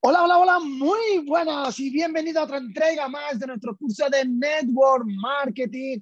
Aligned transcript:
Hola, 0.00 0.22
hola, 0.22 0.38
hola, 0.38 0.58
muy 0.60 1.18
buenas 1.26 1.80
y 1.80 1.90
bienvenido 1.90 2.40
a 2.40 2.44
otra 2.44 2.58
entrega 2.58 3.08
más 3.08 3.38
de 3.38 3.46
nuestro 3.46 3.76
curso 3.76 4.08
de 4.08 4.24
Network 4.24 5.04
Marketing. 5.06 6.00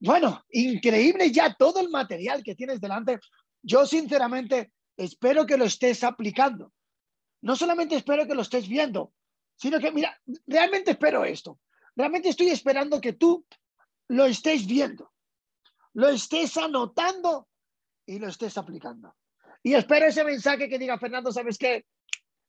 Bueno, 0.00 0.44
increíble 0.50 1.30
ya 1.30 1.54
todo 1.54 1.80
el 1.80 1.88
material 1.88 2.42
que 2.42 2.54
tienes 2.54 2.80
delante. 2.80 3.20
Yo 3.62 3.86
sinceramente 3.86 4.72
espero 4.96 5.46
que 5.46 5.56
lo 5.56 5.64
estés 5.64 6.04
aplicando. 6.04 6.72
No 7.40 7.56
solamente 7.56 7.94
espero 7.94 8.26
que 8.26 8.34
lo 8.34 8.42
estés 8.42 8.68
viendo, 8.68 9.14
sino 9.56 9.78
que, 9.78 9.92
mira, 9.92 10.20
realmente 10.46 10.90
espero 10.90 11.24
esto. 11.24 11.58
Realmente 11.96 12.28
estoy 12.28 12.48
esperando 12.48 13.00
que 13.00 13.14
tú 13.14 13.46
lo 14.08 14.26
estés 14.26 14.66
viendo, 14.66 15.12
lo 15.94 16.08
estés 16.08 16.56
anotando 16.56 17.48
y 18.04 18.18
lo 18.18 18.28
estés 18.28 18.58
aplicando. 18.58 19.14
Y 19.62 19.74
espero 19.74 20.06
ese 20.06 20.24
mensaje 20.24 20.68
que 20.68 20.78
diga, 20.78 20.98
Fernando, 20.98 21.32
¿sabes 21.32 21.56
qué? 21.56 21.86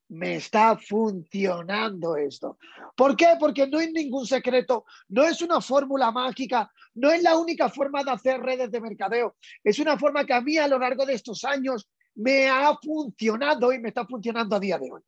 Me 0.09 0.35
está 0.35 0.77
funcionando 0.77 2.17
esto. 2.17 2.57
¿Por 2.95 3.15
qué? 3.15 3.27
Porque 3.39 3.67
no 3.67 3.79
hay 3.79 3.91
ningún 3.91 4.25
secreto, 4.25 4.85
no 5.07 5.23
es 5.23 5.41
una 5.41 5.61
fórmula 5.61 6.11
mágica, 6.11 6.71
no 6.95 7.11
es 7.11 7.21
la 7.21 7.37
única 7.37 7.69
forma 7.69 8.03
de 8.03 8.11
hacer 8.11 8.39
redes 8.41 8.71
de 8.71 8.81
mercadeo. 8.81 9.35
Es 9.63 9.79
una 9.79 9.97
forma 9.97 10.25
que 10.25 10.33
a 10.33 10.41
mí 10.41 10.57
a 10.57 10.67
lo 10.67 10.79
largo 10.79 11.05
de 11.05 11.13
estos 11.13 11.43
años 11.43 11.87
me 12.15 12.47
ha 12.47 12.75
funcionado 12.81 13.71
y 13.71 13.79
me 13.79 13.89
está 13.89 14.05
funcionando 14.05 14.55
a 14.55 14.59
día 14.59 14.77
de 14.77 14.91
hoy. 14.91 15.01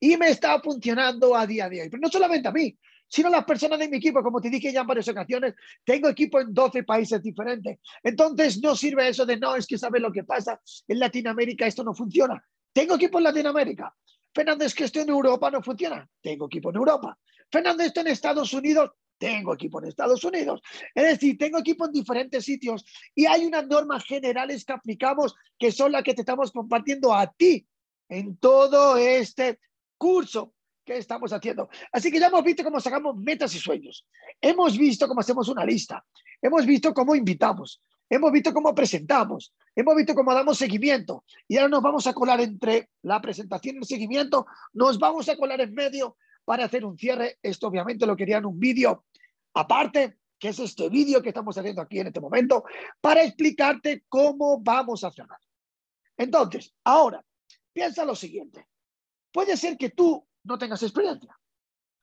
Y 0.00 0.16
me 0.16 0.28
está 0.30 0.60
funcionando 0.60 1.36
a 1.36 1.46
día 1.46 1.68
de 1.68 1.82
hoy. 1.82 1.88
Pero 1.88 2.00
no 2.00 2.08
solamente 2.08 2.48
a 2.48 2.52
mí, 2.52 2.76
sino 3.08 3.28
a 3.28 3.30
las 3.32 3.44
personas 3.44 3.78
de 3.78 3.88
mi 3.88 3.98
equipo. 3.98 4.22
Como 4.22 4.40
te 4.40 4.50
dije 4.50 4.72
ya 4.72 4.80
en 4.80 4.86
varias 4.88 5.06
ocasiones, 5.06 5.54
tengo 5.84 6.08
equipo 6.08 6.40
en 6.40 6.52
12 6.52 6.82
países 6.82 7.22
diferentes. 7.22 7.78
Entonces 8.02 8.60
no 8.60 8.74
sirve 8.74 9.08
eso 9.08 9.24
de 9.24 9.36
no, 9.36 9.54
es 9.54 9.66
que 9.66 9.78
sabes 9.78 10.02
lo 10.02 10.10
que 10.10 10.24
pasa. 10.24 10.60
En 10.88 10.98
Latinoamérica 10.98 11.66
esto 11.66 11.84
no 11.84 11.94
funciona. 11.94 12.42
Tengo 12.72 12.96
equipo 12.96 13.18
en 13.18 13.24
Latinoamérica. 13.24 13.94
Fernando, 14.34 14.64
que 14.74 14.84
esto 14.84 15.00
en 15.00 15.08
Europa 15.08 15.50
no 15.50 15.62
funciona. 15.62 16.08
Tengo 16.20 16.46
equipo 16.46 16.70
en 16.70 16.76
Europa. 16.76 17.18
Fernando, 17.50 17.82
esto 17.82 18.00
en 18.00 18.08
Estados 18.08 18.52
Unidos. 18.52 18.90
Tengo 19.18 19.54
equipo 19.54 19.78
en 19.80 19.88
Estados 19.88 20.24
Unidos. 20.24 20.60
Es 20.94 21.04
decir, 21.04 21.38
tengo 21.38 21.58
equipo 21.58 21.86
en 21.86 21.92
diferentes 21.92 22.44
sitios 22.44 22.84
y 23.14 23.26
hay 23.26 23.46
unas 23.46 23.66
normas 23.68 24.04
generales 24.04 24.64
que 24.64 24.72
aplicamos 24.72 25.34
que 25.58 25.70
son 25.70 25.92
las 25.92 26.02
que 26.02 26.14
te 26.14 26.22
estamos 26.22 26.50
compartiendo 26.50 27.14
a 27.14 27.32
ti 27.32 27.64
en 28.08 28.36
todo 28.38 28.96
este 28.96 29.60
curso 29.96 30.54
que 30.84 30.96
estamos 30.96 31.32
haciendo. 31.32 31.68
Así 31.92 32.10
que 32.10 32.18
ya 32.18 32.26
hemos 32.26 32.42
visto 32.42 32.64
cómo 32.64 32.80
sacamos 32.80 33.16
metas 33.16 33.54
y 33.54 33.58
sueños. 33.58 34.04
Hemos 34.40 34.76
visto 34.76 35.06
cómo 35.06 35.20
hacemos 35.20 35.48
una 35.48 35.64
lista. 35.64 36.04
Hemos 36.40 36.66
visto 36.66 36.92
cómo 36.92 37.14
invitamos. 37.14 37.80
Hemos 38.10 38.32
visto 38.32 38.52
cómo 38.52 38.74
presentamos, 38.74 39.54
hemos 39.74 39.96
visto 39.96 40.14
cómo 40.14 40.34
damos 40.34 40.58
seguimiento 40.58 41.24
y 41.48 41.56
ahora 41.56 41.68
nos 41.68 41.82
vamos 41.82 42.06
a 42.06 42.12
colar 42.12 42.40
entre 42.40 42.90
la 43.02 43.20
presentación 43.20 43.76
y 43.76 43.78
el 43.78 43.84
seguimiento, 43.84 44.46
nos 44.72 44.98
vamos 44.98 45.28
a 45.28 45.36
colar 45.36 45.60
en 45.60 45.74
medio 45.74 46.16
para 46.44 46.64
hacer 46.64 46.84
un 46.84 46.98
cierre. 46.98 47.38
Esto 47.42 47.68
obviamente 47.68 48.06
lo 48.06 48.16
querían 48.16 48.44
un 48.44 48.58
vídeo 48.58 49.04
aparte, 49.54 50.18
que 50.38 50.48
es 50.48 50.58
este 50.58 50.88
vídeo 50.88 51.22
que 51.22 51.28
estamos 51.28 51.56
haciendo 51.56 51.82
aquí 51.82 52.00
en 52.00 52.08
este 52.08 52.20
momento, 52.20 52.64
para 53.00 53.22
explicarte 53.22 54.04
cómo 54.08 54.58
vamos 54.60 55.04
a 55.04 55.10
cerrar. 55.10 55.38
Entonces, 56.16 56.74
ahora, 56.84 57.24
piensa 57.72 58.04
lo 58.04 58.14
siguiente. 58.14 58.66
Puede 59.32 59.56
ser 59.56 59.76
que 59.76 59.90
tú 59.90 60.26
no 60.44 60.58
tengas 60.58 60.82
experiencia. 60.82 61.38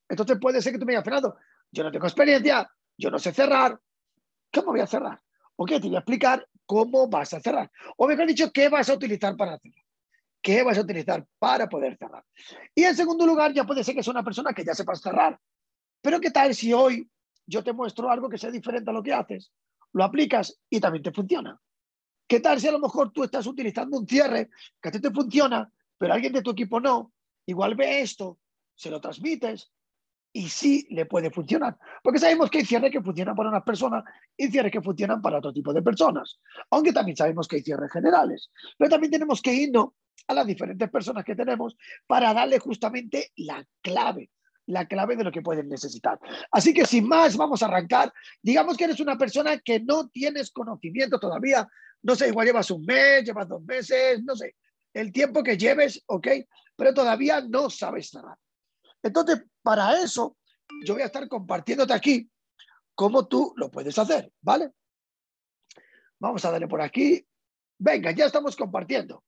Entonces 0.08 0.38
puede 0.42 0.62
ser 0.62 0.74
que 0.74 0.80
tú 0.80 0.86
me 0.86 0.94
digas, 0.94 1.04
Fernando, 1.04 1.38
yo 1.72 1.84
no 1.84 1.92
tengo 1.92 2.08
experiencia, 2.08 2.70
yo 2.98 3.12
no 3.12 3.20
sé 3.20 3.32
cerrar, 3.32 3.80
¿cómo 4.52 4.72
voy 4.72 4.80
a 4.80 4.88
cerrar? 4.88 5.22
Ok, 5.56 5.70
te 5.70 5.88
voy 5.88 5.96
a 5.96 6.00
explicar 6.00 6.48
cómo 6.70 7.08
vas 7.08 7.34
a 7.34 7.40
cerrar. 7.40 7.72
O 7.98 8.08
mejor 8.08 8.28
dicho, 8.28 8.52
qué 8.52 8.70
vas 8.70 8.88
a 8.92 8.94
utilizar 8.94 9.36
para 9.36 9.58
cerrar. 9.58 9.84
¿Qué 10.40 10.62
vas 10.62 10.78
a 10.78 10.82
utilizar 10.82 11.26
para 11.40 11.68
poder 11.68 11.98
cerrar? 11.98 12.24
Y 12.76 12.84
en 12.84 12.96
segundo 12.96 13.26
lugar, 13.26 13.52
ya 13.54 13.64
puede 13.64 13.84
ser 13.84 13.96
que 13.96 14.04
sea 14.04 14.12
una 14.12 14.24
persona 14.24 14.54
que 14.54 14.64
ya 14.64 14.76
sepas 14.76 15.02
cerrar. 15.02 15.40
Pero 16.00 16.22
¿qué 16.22 16.30
tal 16.30 16.54
si 16.54 16.72
hoy 16.72 17.10
yo 17.48 17.64
te 17.64 17.74
muestro 17.74 18.12
algo 18.12 18.30
que 18.30 18.38
sea 18.38 18.52
diferente 18.52 18.92
a 18.92 18.94
lo 18.94 19.02
que 19.02 19.12
haces? 19.12 19.52
Lo 19.94 20.04
aplicas 20.04 20.60
y 20.70 20.80
también 20.80 21.02
te 21.02 21.12
funciona. 21.12 21.60
¿Qué 22.28 22.40
tal 22.40 22.62
si 22.62 22.68
a 22.68 22.72
lo 22.72 22.80
mejor 22.80 23.12
tú 23.12 23.24
estás 23.24 23.48
utilizando 23.48 23.98
un 23.98 24.08
cierre 24.08 24.52
que 24.80 24.90
a 24.90 24.92
ti 24.92 25.02
te 25.02 25.10
funciona, 25.10 25.74
pero 25.98 26.14
alguien 26.14 26.34
de 26.34 26.44
tu 26.44 26.52
equipo 26.52 26.80
no? 26.80 27.12
Igual 27.48 27.74
ve 27.74 28.02
esto, 28.02 28.38
se 28.76 28.92
lo 28.92 29.02
transmites 29.02 29.72
y 30.32 30.50
sí 30.50 30.88
le 30.90 31.06
puede 31.06 31.32
funcionar. 31.32 31.78
Porque 32.04 32.20
sabemos 32.20 32.50
que 32.50 32.60
hay 32.60 32.66
cierres 32.66 32.92
que 32.92 33.02
funcionan 33.02 33.36
para 33.36 33.50
unas 33.50 33.64
personas 33.64 34.04
y 34.38 34.48
cierres 34.50 34.72
que 34.72 34.82
funcionan 34.82 35.22
para 35.22 35.40
otro 35.40 35.54
tipo 35.54 35.74
de 35.74 35.82
personas. 35.82 36.40
Aunque 36.70 36.94
también 36.94 37.18
sabemos 37.18 37.48
que 37.48 37.58
hay 37.58 37.62
cierres 37.64 37.92
generales. 37.92 38.52
Pero 38.78 38.90
también 38.90 39.12
tenemos 39.12 39.42
que 39.42 39.54
irnos 39.54 39.90
a 40.28 40.34
las 40.34 40.46
diferentes 40.46 40.90
personas 40.90 41.26
que 41.26 41.36
tenemos 41.36 41.76
para 42.06 42.34
darle 42.34 42.60
justamente 42.60 43.32
la 43.38 43.66
clave 43.82 44.30
la 44.70 44.88
clave 44.88 45.16
de 45.16 45.24
lo 45.24 45.32
que 45.32 45.42
pueden 45.42 45.68
necesitar. 45.68 46.20
Así 46.52 46.74
que 46.76 46.86
sin 46.86 47.08
más, 47.08 47.36
vamos 47.36 47.64
a 47.64 47.66
arrancar. 47.66 48.14
Digamos 48.42 48.78
que 48.78 48.84
eres 48.84 49.00
una 49.00 49.18
persona 49.18 49.58
que 49.58 49.80
no 49.80 50.08
tienes 50.10 50.52
conocimiento 50.52 51.20
todavía. 51.20 51.68
No 52.04 52.16
sé, 52.16 52.28
igual 52.28 52.46
llevas 52.46 52.70
un 52.70 52.86
mes, 52.86 53.26
llevas 53.26 53.50
dos 53.50 53.64
meses, 53.64 54.24
no 54.24 54.36
sé, 54.36 54.56
el 54.94 55.12
tiempo 55.12 55.44
que 55.44 55.58
lleves, 55.58 56.04
¿ok? 56.06 56.28
Pero 56.76 56.94
todavía 56.94 57.42
no 57.42 57.70
sabes 57.70 58.10
cerrar. 58.10 58.38
Entonces, 59.02 59.44
para 59.70 60.02
eso, 60.02 60.36
yo 60.84 60.96
voy 60.96 61.04
a 61.04 61.06
estar 61.06 61.28
compartiéndote 61.28 61.94
aquí 61.94 62.28
cómo 62.96 63.28
tú 63.28 63.54
lo 63.56 63.70
puedes 63.70 64.00
hacer, 64.00 64.34
¿vale? 64.42 64.72
Vamos 66.18 66.44
a 66.44 66.50
darle 66.50 66.68
por 66.68 66.82
aquí. 66.82 67.24
Venga, 67.78 68.10
ya 68.10 68.26
estamos 68.26 68.56
compartiendo. 68.56 69.26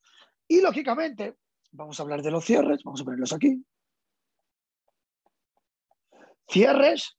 Y 0.47 0.59
lógicamente, 0.61 1.37
vamos 1.73 1.99
a 1.99 2.01
hablar 2.01 2.23
de 2.23 2.31
los 2.31 2.43
cierres, 2.43 2.81
vamos 2.83 3.01
a 3.01 3.03
ponerlos 3.03 3.31
aquí. 3.33 3.63
Cierres. 6.49 7.15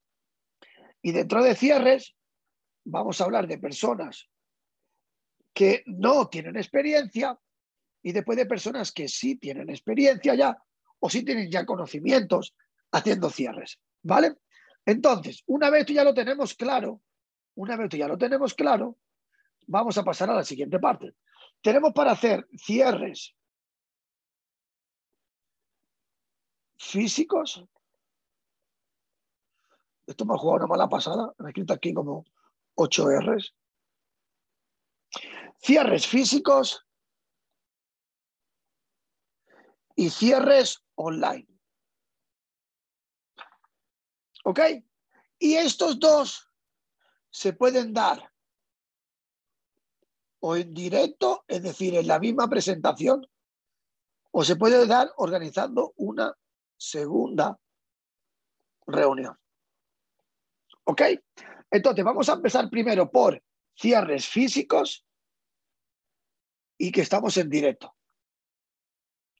Y 1.01 1.13
dentro 1.13 1.45
de 1.45 1.55
cierres, 1.55 2.17
vamos 2.85 3.21
a 3.21 3.25
hablar 3.25 3.47
de 3.47 3.59
personas 3.59 4.29
que 5.55 5.85
no 5.87 6.29
tienen 6.29 6.57
experiencia 6.57 7.39
y 8.03 8.11
después 8.11 8.37
de 8.37 8.47
personas 8.47 8.91
que 8.91 9.07
sí 9.07 9.37
tienen 9.37 9.71
experiencia 9.71 10.35
ya 10.35 10.61
o 10.99 11.09
si 11.09 11.25
tienen 11.25 11.49
ya 11.53 11.65
conocimientos 11.65 12.57
haciendo 12.93 13.31
cierres, 13.31 13.81
¿vale? 14.03 14.37
Entonces, 14.85 15.43
una 15.47 15.71
vez 15.71 15.87
que 15.87 15.95
ya 15.95 16.05
lo 16.05 16.15
tenemos 16.15 16.55
claro, 16.55 17.03
una 17.55 17.77
vez 17.77 17.89
que 17.89 17.99
ya 17.99 18.09
lo 18.09 18.19
tenemos 18.19 18.55
claro, 18.55 18.99
vamos 19.67 19.97
a 19.99 20.05
pasar 20.05 20.31
a 20.31 20.35
la 20.35 20.45
siguiente 20.45 20.79
parte. 20.79 21.15
Tenemos 21.61 21.93
para 21.93 22.13
hacer 22.13 22.47
cierres 22.57 23.35
físicos. 26.77 27.65
Esto 30.07 30.25
me 30.25 30.35
ha 30.35 30.39
jugado 30.39 30.65
una 30.65 30.67
mala 30.67 30.89
pasada. 30.89 31.33
Me 31.39 31.47
he 31.47 31.51
escrito 31.51 31.73
aquí 31.73 31.95
como 31.95 32.25
8 32.75 33.09
R's. 33.21 33.55
Cierres 35.59 36.07
físicos 36.07 36.85
y 39.95 40.11
cierres 40.11 40.83
online. 40.97 41.52
¿Ok? 44.43 44.61
Y 45.39 45.55
estos 45.55 45.99
dos 45.99 46.49
se 47.31 47.53
pueden 47.53 47.93
dar 47.93 48.33
o 50.45 50.57
en 50.57 50.75
directo, 50.75 51.45
es 51.47 51.63
decir, 51.63 51.95
en 51.95 52.07
la 52.09 52.19
misma 52.19 52.49
presentación, 52.49 53.27
o 54.33 54.45
se 54.45 54.57
puede 54.57 54.87
dar 54.87 55.13
organizando 55.17 55.93
una 55.97 56.37
segunda 56.77 57.59
reunión. 58.87 59.39
¿Ok? 60.85 61.03
Entonces, 61.71 62.05
vamos 62.05 62.29
a 62.29 62.33
empezar 62.33 62.69
primero 62.69 63.11
por 63.11 63.41
cierres 63.75 64.27
físicos 64.27 65.07
y 66.77 66.91
que 66.91 67.03
estamos 67.03 67.37
en 67.37 67.49
directo. 67.49 67.95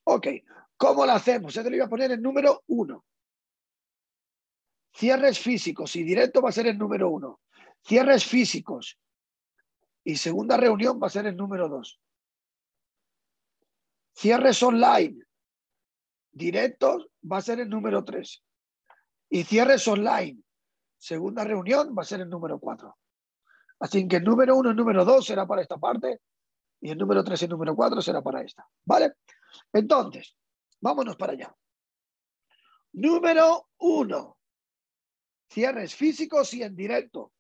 Ok, 0.05 0.29
¿cómo 0.77 1.05
lo 1.05 1.13
hacemos? 1.13 1.53
Yo 1.53 1.63
te 1.65 1.71
lo 1.71 1.77
voy 1.77 1.85
a 1.85 1.89
poner 1.89 2.13
en 2.13 2.23
número 2.23 2.63
uno. 2.69 3.05
Cierres 4.95 5.39
físicos 5.39 5.97
y 5.97 6.03
directo 6.03 6.43
va 6.43 6.51
a 6.51 6.53
ser 6.53 6.67
el 6.67 6.79
número 6.79 7.09
uno. 7.09 7.41
Cierres 7.85 8.25
físicos 8.25 8.99
y 10.05 10.17
segunda 10.17 10.57
reunión 10.57 11.01
va 11.03 11.07
a 11.07 11.11
ser 11.11 11.27
el 11.27 11.37
número 11.37 11.69
dos. 11.69 12.01
Cierres 14.15 14.63
online, 14.63 15.25
directos 16.31 17.09
va 17.31 17.39
a 17.39 17.43
ser 17.43 17.61
el 17.61 17.71
número 17.71 18.05
tres. 18.05 18.43
Y 19.31 19.45
cierres 19.45 19.87
online, 19.89 20.43
segunda 20.99 21.45
reunión 21.45 21.95
va 21.97 22.03
a 22.03 22.07
ser 22.07 22.21
el 22.21 22.29
número 22.29 22.59
cuatro. 22.59 22.99
Así 23.81 24.07
que 24.07 24.17
el 24.17 24.25
número 24.25 24.57
uno 24.57 24.69
y 24.69 24.73
el 24.73 24.77
número 24.77 25.05
dos 25.05 25.27
será 25.27 25.47
para 25.47 25.63
esta 25.63 25.79
parte 25.79 26.21
y 26.81 26.91
el 26.91 26.99
número 26.99 27.25
tres 27.25 27.41
y 27.43 27.47
el 27.47 27.51
número 27.51 27.75
cuatro 27.75 28.03
será 28.03 28.23
para 28.23 28.43
esta. 28.43 28.69
¿Vale? 28.85 29.15
Entonces, 29.73 30.37
vámonos 30.81 31.17
para 31.17 31.33
allá. 31.33 31.57
Número 32.93 33.71
uno, 33.79 34.37
cierres 35.53 35.95
físicos 35.95 36.53
y 36.55 36.63
en 36.63 36.75
directo. 36.75 37.33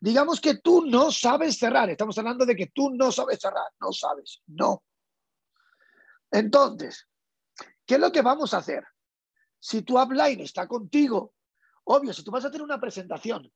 Digamos 0.00 0.40
que 0.40 0.58
tú 0.58 0.84
no 0.86 1.10
sabes 1.10 1.58
cerrar. 1.58 1.90
Estamos 1.90 2.16
hablando 2.18 2.46
de 2.46 2.54
que 2.54 2.68
tú 2.68 2.90
no 2.90 3.10
sabes 3.10 3.38
cerrar. 3.40 3.66
No 3.80 3.92
sabes, 3.92 4.42
no. 4.46 4.82
Entonces, 6.30 7.08
¿qué 7.84 7.94
es 7.94 8.00
lo 8.00 8.12
que 8.12 8.22
vamos 8.22 8.54
a 8.54 8.58
hacer? 8.58 8.84
si 9.60 9.82
tu 9.82 10.00
upline 10.00 10.40
está 10.40 10.66
contigo, 10.66 11.34
obvio, 11.84 12.12
si 12.12 12.22
tú 12.22 12.30
vas 12.30 12.44
a 12.44 12.48
hacer 12.48 12.62
una 12.62 12.80
presentación 12.80 13.50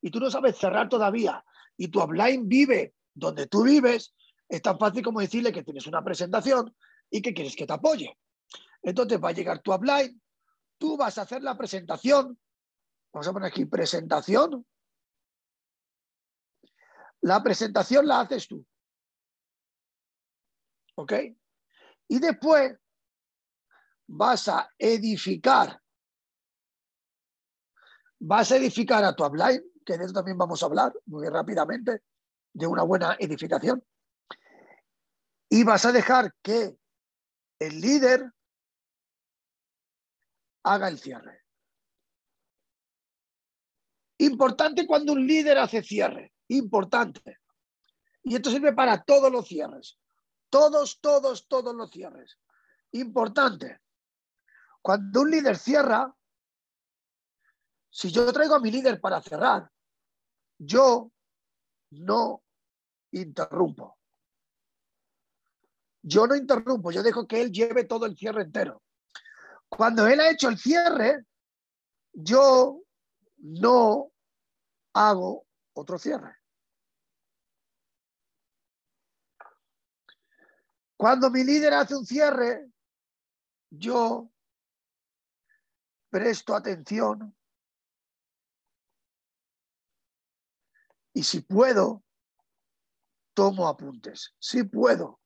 y 0.00 0.10
tú 0.10 0.20
no 0.20 0.30
sabes 0.30 0.56
cerrar 0.56 0.88
todavía 0.88 1.44
y 1.76 1.88
tu 1.88 2.02
upline 2.02 2.48
vive 2.48 2.94
donde 3.12 3.46
tú 3.46 3.62
vives, 3.62 4.14
es 4.48 4.62
tan 4.62 4.78
fácil 4.78 5.02
como 5.02 5.20
decirle 5.20 5.52
que 5.52 5.62
tienes 5.62 5.86
una 5.86 6.02
presentación 6.02 6.74
y 7.10 7.22
que 7.22 7.34
quieres 7.34 7.56
que 7.56 7.66
te 7.66 7.72
apoye. 7.72 8.18
Entonces 8.82 9.22
va 9.22 9.30
a 9.30 9.32
llegar 9.32 9.60
tu 9.60 9.72
upline, 9.72 10.20
tú 10.78 10.96
vas 10.96 11.18
a 11.18 11.22
hacer 11.22 11.42
la 11.42 11.56
presentación. 11.56 12.38
Vamos 13.14 13.28
a 13.28 13.32
poner 13.32 13.48
aquí 13.48 13.64
presentación. 13.64 14.66
La 17.20 17.40
presentación 17.44 18.08
la 18.08 18.20
haces 18.20 18.48
tú. 18.48 18.66
¿Ok? 20.96 21.12
Y 22.08 22.18
después 22.18 22.76
vas 24.08 24.48
a 24.48 24.68
edificar. 24.76 25.80
Vas 28.18 28.50
a 28.50 28.56
edificar 28.56 29.04
a 29.04 29.14
tu 29.14 29.24
upline, 29.24 29.62
que 29.86 29.96
de 29.96 30.04
eso 30.06 30.12
también 30.12 30.36
vamos 30.36 30.60
a 30.60 30.66
hablar 30.66 30.92
muy 31.06 31.28
rápidamente, 31.28 32.02
de 32.52 32.66
una 32.66 32.82
buena 32.82 33.16
edificación. 33.20 33.84
Y 35.48 35.62
vas 35.62 35.84
a 35.84 35.92
dejar 35.92 36.34
que 36.42 36.76
el 37.60 37.80
líder 37.80 38.32
haga 40.64 40.88
el 40.88 40.98
cierre. 40.98 41.43
Importante 44.18 44.86
cuando 44.86 45.12
un 45.12 45.26
líder 45.26 45.58
hace 45.58 45.82
cierre. 45.82 46.32
Importante. 46.48 47.38
Y 48.22 48.36
esto 48.36 48.50
sirve 48.50 48.72
para 48.72 49.02
todos 49.02 49.30
los 49.30 49.46
cierres. 49.46 49.98
Todos, 50.48 51.00
todos, 51.00 51.46
todos 51.48 51.74
los 51.74 51.90
cierres. 51.90 52.38
Importante. 52.92 53.80
Cuando 54.80 55.22
un 55.22 55.30
líder 55.30 55.56
cierra, 55.56 56.14
si 57.90 58.10
yo 58.10 58.32
traigo 58.32 58.54
a 58.54 58.60
mi 58.60 58.70
líder 58.70 59.00
para 59.00 59.20
cerrar, 59.22 59.70
yo 60.58 61.10
no 61.90 62.42
interrumpo. 63.12 63.98
Yo 66.02 66.26
no 66.26 66.36
interrumpo, 66.36 66.90
yo 66.90 67.02
dejo 67.02 67.26
que 67.26 67.40
él 67.40 67.50
lleve 67.50 67.84
todo 67.84 68.04
el 68.04 68.16
cierre 68.16 68.42
entero. 68.42 68.82
Cuando 69.68 70.06
él 70.06 70.20
ha 70.20 70.30
hecho 70.30 70.48
el 70.48 70.58
cierre, 70.58 71.24
yo 72.12 72.83
no 73.44 74.10
hago 74.94 75.46
otro 75.74 75.98
cierre. 75.98 76.34
Cuando 80.96 81.30
mi 81.30 81.44
líder 81.44 81.74
hace 81.74 81.94
un 81.94 82.06
cierre, 82.06 82.70
yo 83.70 84.30
presto 86.08 86.54
atención 86.54 87.36
y 91.12 91.22
si 91.22 91.40
puedo, 91.40 92.02
tomo 93.34 93.68
apuntes. 93.68 94.34
Si 94.38 94.64
puedo. 94.64 95.20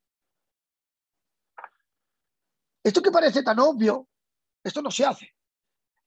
Esto 2.82 3.00
que 3.00 3.12
parece 3.12 3.44
tan 3.44 3.60
obvio, 3.60 4.08
esto 4.64 4.82
no 4.82 4.90
se 4.90 5.04
hace. 5.04 5.37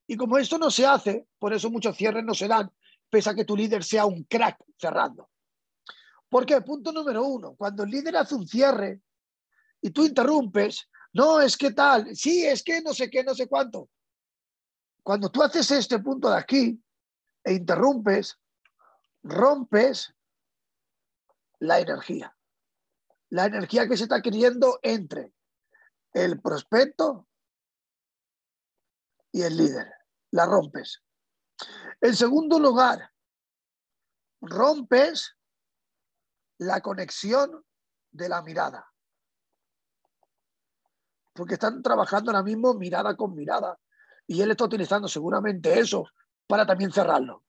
Y 0.07 0.18
como 0.18 0.38
esto 0.38 0.57
no 0.57 0.69
se 0.71 0.86
hace, 0.86 1.27
por 1.39 1.53
eso 1.53 1.69
muchos 1.69 1.95
cierres 1.95 2.24
no 2.24 2.33
se 2.33 2.48
dan, 2.48 2.71
pese 3.09 3.30
a 3.30 3.36
que 3.36 3.45
tu 3.45 3.56
líder 3.56 3.83
sea 3.83 4.06
un 4.06 4.24
crack 4.24 4.63
cerrando. 4.77 5.30
¿Por 6.30 6.45
qué? 6.45 6.62
Punto 6.62 6.92
número 6.92 7.24
uno, 7.24 7.56
cuando 7.56 7.83
el 7.83 7.89
líder 7.89 8.18
hace 8.18 8.36
un 8.36 8.48
cierre 8.48 9.01
y 9.81 9.89
tú 9.92 10.06
interrumpes, 10.06 10.88
no, 11.13 11.42
es 11.42 11.57
que 11.57 11.71
tal, 11.71 12.15
sí, 12.15 12.45
es 12.45 12.63
que 12.63 12.81
no 12.81 12.94
sé 12.94 13.09
qué, 13.09 13.24
no 13.24 13.36
sé 13.36 13.48
cuánto. 13.48 13.89
Cuando 15.03 15.30
tú 15.30 15.44
haces 15.44 15.69
este 15.71 16.00
punto 16.00 16.30
de 16.30 16.38
aquí 16.38 16.81
e 17.44 17.53
interrumpes, 17.53 18.38
rompes 19.24 20.13
la 21.59 21.80
energía. 21.80 22.36
La 23.30 23.45
energía 23.45 23.88
que 23.88 23.98
se 23.98 24.03
está 24.03 24.21
creando 24.21 24.80
entre 24.81 25.33
el 26.13 26.42
prospecto 26.42 27.27
y 29.31 29.41
el 29.43 29.57
líder. 29.57 29.93
La 30.31 30.45
rompes. 30.45 31.01
En 31.99 32.15
segundo 32.15 32.59
lugar, 32.59 33.11
rompes 34.41 35.37
la 36.57 36.81
conexión 36.81 37.63
de 38.11 38.29
la 38.29 38.41
mirada. 38.41 38.87
Porque 41.33 41.55
están 41.55 41.81
trabajando 41.81 42.31
ahora 42.31 42.43
mismo 42.43 42.73
mirada 42.73 43.15
con 43.15 43.35
mirada. 43.35 43.79
Y 44.27 44.41
él 44.41 44.51
está 44.51 44.65
utilizando 44.65 45.07
seguramente 45.07 45.79
eso 45.79 46.05
para 46.47 46.65
también 46.65 46.91
cerrarlo. 46.91 47.43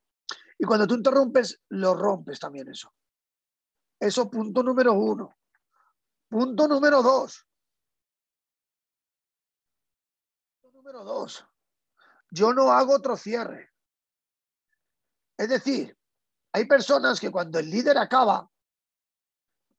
Y 0.58 0.64
cuando 0.64 0.87
tú 0.87 0.94
interrumpes, 0.94 1.61
lo 1.70 1.94
rompes 1.94 2.38
también 2.38 2.69
eso. 2.69 2.93
Eso 3.99 4.31
punto 4.31 4.62
número 4.62 4.93
uno. 4.94 5.37
Punto 6.29 6.67
número 6.67 7.02
dos. 7.02 7.46
Punto 10.61 10.73
número 10.73 11.05
dos 11.05 11.46
yo 12.32 12.55
no 12.55 12.73
hago 12.73 12.94
otro 12.94 13.17
cierre. 13.17 13.70
Es 15.37 15.49
decir, 15.49 15.96
hay 16.52 16.64
personas 16.64 17.20
que 17.20 17.31
cuando 17.31 17.58
el 17.58 17.70
líder 17.70 17.99
acaba 17.99 18.49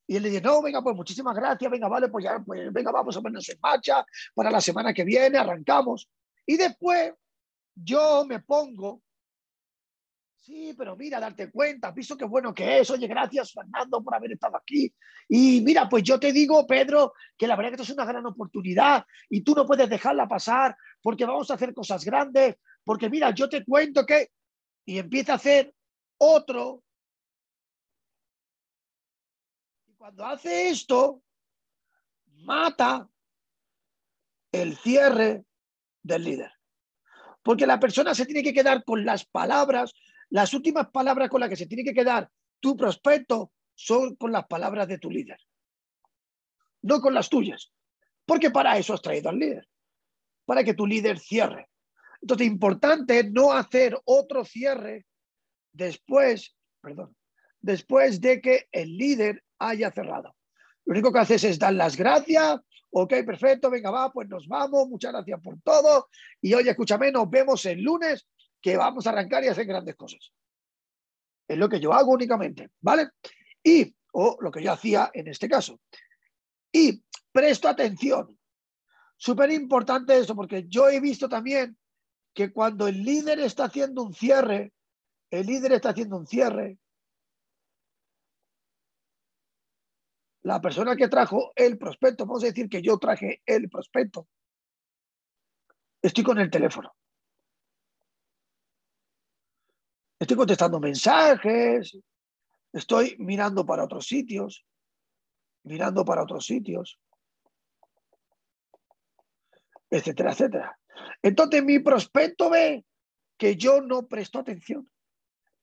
y 0.05 0.17
él 0.17 0.23
le 0.23 0.29
dice, 0.29 0.41
no, 0.41 0.61
venga, 0.61 0.81
pues 0.83 0.95
muchísimas 0.95 1.35
gracias, 1.35 1.71
venga, 1.71 1.87
vale, 1.87 2.09
pues 2.09 2.25
ya, 2.25 2.39
pues 2.39 2.71
venga, 2.71 2.91
vamos 2.91 3.15
a 3.17 3.21
ponernos 3.21 3.49
en 3.49 3.59
marcha 3.59 4.05
para 4.35 4.51
la 4.51 4.61
semana 4.61 4.93
que 4.93 5.03
viene, 5.03 5.37
arrancamos. 5.37 6.07
Y 6.45 6.57
después 6.57 7.13
yo 7.73 8.25
me 8.25 8.39
pongo, 8.41 9.01
sí, 10.43 10.73
pero 10.77 10.95
mira, 10.97 11.19
darte 11.19 11.49
cuenta, 11.49 11.91
visto 11.91 12.17
qué 12.17 12.25
bueno 12.25 12.53
que 12.53 12.79
es, 12.79 12.89
oye, 12.91 13.07
gracias 13.07 13.53
Fernando 13.53 14.03
por 14.03 14.13
haber 14.13 14.33
estado 14.33 14.57
aquí. 14.57 14.93
Y 15.29 15.61
mira, 15.61 15.87
pues 15.87 16.03
yo 16.03 16.19
te 16.19 16.33
digo, 16.33 16.67
Pedro, 16.67 17.13
que 17.37 17.47
la 17.47 17.55
verdad 17.55 17.71
que 17.71 17.75
esto 17.75 17.83
es 17.83 17.97
una 17.97 18.05
gran 18.05 18.25
oportunidad 18.25 19.05
y 19.29 19.41
tú 19.41 19.55
no 19.55 19.65
puedes 19.65 19.89
dejarla 19.89 20.27
pasar 20.27 20.75
porque 21.01 21.25
vamos 21.25 21.49
a 21.49 21.53
hacer 21.53 21.73
cosas 21.73 22.03
grandes, 22.03 22.57
porque 22.83 23.09
mira, 23.09 23.31
yo 23.31 23.47
te 23.47 23.63
cuento 23.63 24.05
que... 24.05 24.29
Y 24.85 24.99
empieza 24.99 25.31
a 25.31 25.35
hacer 25.37 25.73
otro. 26.17 26.83
Y 29.87 29.93
cuando 29.93 30.25
hace 30.25 30.69
esto, 30.69 31.23
mata 32.25 33.07
el 34.51 34.75
cierre 34.75 35.45
del 36.01 36.23
líder. 36.25 36.51
Porque 37.41 37.65
la 37.65 37.79
persona 37.79 38.13
se 38.13 38.25
tiene 38.25 38.43
que 38.43 38.53
quedar 38.53 38.83
con 38.83 39.05
las 39.05 39.25
palabras, 39.25 39.93
las 40.33 40.51
últimas 40.55 40.89
palabras 40.89 41.29
con 41.29 41.41
las 41.41 41.49
que 41.49 41.55
se 41.55 41.67
tiene 41.67 41.83
que 41.83 41.93
quedar 41.93 42.27
tu 42.59 42.75
prospecto 42.75 43.51
son 43.75 44.15
con 44.15 44.31
las 44.31 44.47
palabras 44.47 44.87
de 44.87 44.97
tu 44.97 45.11
líder, 45.11 45.37
no 46.81 46.99
con 47.01 47.13
las 47.13 47.29
tuyas. 47.29 47.71
Porque 48.25 48.49
para 48.49 48.75
eso 48.79 48.95
has 48.95 49.01
traído 49.01 49.29
al 49.29 49.37
líder 49.37 49.67
para 50.45 50.63
que 50.63 50.73
tu 50.73 50.87
líder 50.87 51.19
cierre. 51.19 51.69
Entonces, 52.19 52.47
importante 52.47 53.29
no 53.29 53.53
hacer 53.53 53.95
otro 54.05 54.43
cierre 54.43 55.05
después, 55.71 56.55
perdón, 56.81 57.15
después 57.61 58.19
de 58.19 58.41
que 58.41 58.67
el 58.71 58.97
líder 58.97 59.43
haya 59.59 59.91
cerrado. 59.91 60.35
Lo 60.85 60.93
único 60.93 61.13
que 61.13 61.19
haces 61.19 61.43
es 61.43 61.59
dar 61.59 61.73
las 61.73 61.95
gracias. 61.95 62.59
Ok, 62.89 63.13
perfecto, 63.23 63.69
venga, 63.69 63.91
va, 63.91 64.11
pues 64.11 64.27
nos 64.27 64.47
vamos. 64.47 64.89
Muchas 64.89 65.11
gracias 65.11 65.39
por 65.41 65.61
todo. 65.61 66.07
Y 66.41 66.55
oye, 66.55 66.71
escúchame, 66.71 67.11
nos 67.11 67.29
vemos 67.29 67.63
el 67.67 67.83
lunes 67.83 68.25
que 68.63 68.77
vamos 68.77 69.05
a 69.05 69.11
arrancar 69.11 69.43
y 69.43 69.49
hacer 69.49 69.67
grandes 69.67 69.95
cosas. 69.95 70.31
Es 71.47 71.57
lo 71.57 71.69
que 71.69 71.79
yo 71.79 71.93
hago 71.93 72.13
únicamente, 72.13 72.71
¿vale? 72.81 73.09
Y, 73.63 73.95
o 74.13 74.37
lo 74.39 74.49
que 74.49 74.63
yo 74.63 74.71
hacía 74.71 75.11
en 75.13 75.27
este 75.27 75.47
caso. 75.47 75.79
Y 76.71 77.03
presto 77.31 77.67
atención 77.67 78.39
Súper 79.23 79.51
importante 79.51 80.17
eso, 80.17 80.35
porque 80.35 80.65
yo 80.67 80.89
he 80.89 80.99
visto 80.99 81.29
también 81.29 81.77
que 82.33 82.51
cuando 82.51 82.89
el 82.89 83.05
líder 83.05 83.39
está 83.39 83.63
haciendo 83.63 84.03
un 84.03 84.13
cierre, 84.13 84.73
el 85.31 85.45
líder 85.45 85.71
está 85.71 85.91
haciendo 85.91 86.17
un 86.17 86.27
cierre, 86.27 86.77
la 90.41 90.59
persona 90.59 90.97
que 90.97 91.07
trajo 91.07 91.53
el 91.55 91.77
prospecto, 91.77 92.25
vamos 92.25 92.43
a 92.43 92.47
decir 92.47 92.67
que 92.67 92.81
yo 92.81 92.97
traje 92.97 93.41
el 93.45 93.69
prospecto, 93.69 94.27
estoy 96.01 96.25
con 96.25 96.39
el 96.39 96.51
teléfono. 96.51 96.93
Estoy 100.23 100.37
contestando 100.37 100.79
mensajes, 100.79 101.97
estoy 102.71 103.15
mirando 103.19 103.65
para 103.65 103.83
otros 103.83 104.05
sitios, 104.07 104.65
mirando 105.63 106.03
para 106.05 106.23
otros 106.23 106.45
sitios 106.45 106.99
etcétera, 109.97 110.31
etcétera. 110.31 110.79
Entonces 111.21 111.63
mi 111.63 111.79
prospecto 111.79 112.49
ve 112.49 112.85
que 113.37 113.55
yo 113.55 113.81
no 113.81 114.07
presto 114.07 114.39
atención. 114.39 114.89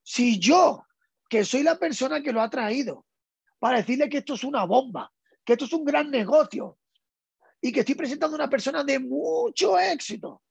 Si 0.03 0.39
yo, 0.39 0.85
que 1.29 1.43
soy 1.43 1.63
la 1.63 1.77
persona 1.77 2.21
que 2.21 2.31
lo 2.31 2.41
ha 2.41 2.49
traído, 2.49 3.05
para 3.59 3.77
decirle 3.77 4.09
que 4.09 4.19
esto 4.19 4.35
es 4.35 4.43
una 4.43 4.63
bomba, 4.65 5.11
que 5.43 5.53
esto 5.53 5.65
es 5.65 5.73
un 5.73 5.83
gran 5.83 6.09
negocio 6.09 6.77
y 7.59 7.71
que 7.71 7.81
estoy 7.81 7.95
presentando 7.95 8.35
a 8.35 8.39
una 8.39 8.49
persona 8.49 8.83
de 8.83 8.99
mucho 8.99 9.77
éxito, 9.77 10.41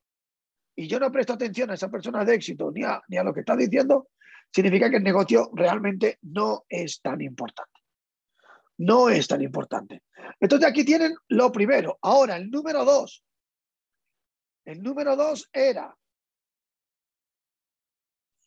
y 0.80 0.88
yo 0.88 0.98
no 0.98 1.12
presto 1.12 1.34
atención 1.34 1.70
a 1.70 1.74
esa 1.74 1.90
persona 1.90 2.24
de 2.24 2.34
éxito 2.34 2.70
ni 2.72 2.82
a, 2.84 3.02
ni 3.08 3.18
a 3.18 3.22
lo 3.22 3.34
que 3.34 3.40
está 3.40 3.54
diciendo, 3.54 4.08
significa 4.50 4.88
que 4.88 4.96
el 4.96 5.02
negocio 5.02 5.50
realmente 5.52 6.18
no 6.22 6.64
es 6.70 7.02
tan 7.02 7.20
importante. 7.20 7.82
No 8.78 9.10
es 9.10 9.28
tan 9.28 9.42
importante. 9.42 10.04
Entonces 10.40 10.66
aquí 10.66 10.82
tienen 10.82 11.14
lo 11.28 11.52
primero. 11.52 11.98
Ahora, 12.00 12.38
el 12.38 12.50
número 12.50 12.82
dos. 12.86 13.22
El 14.64 14.82
número 14.82 15.16
dos 15.16 15.50
era 15.52 15.94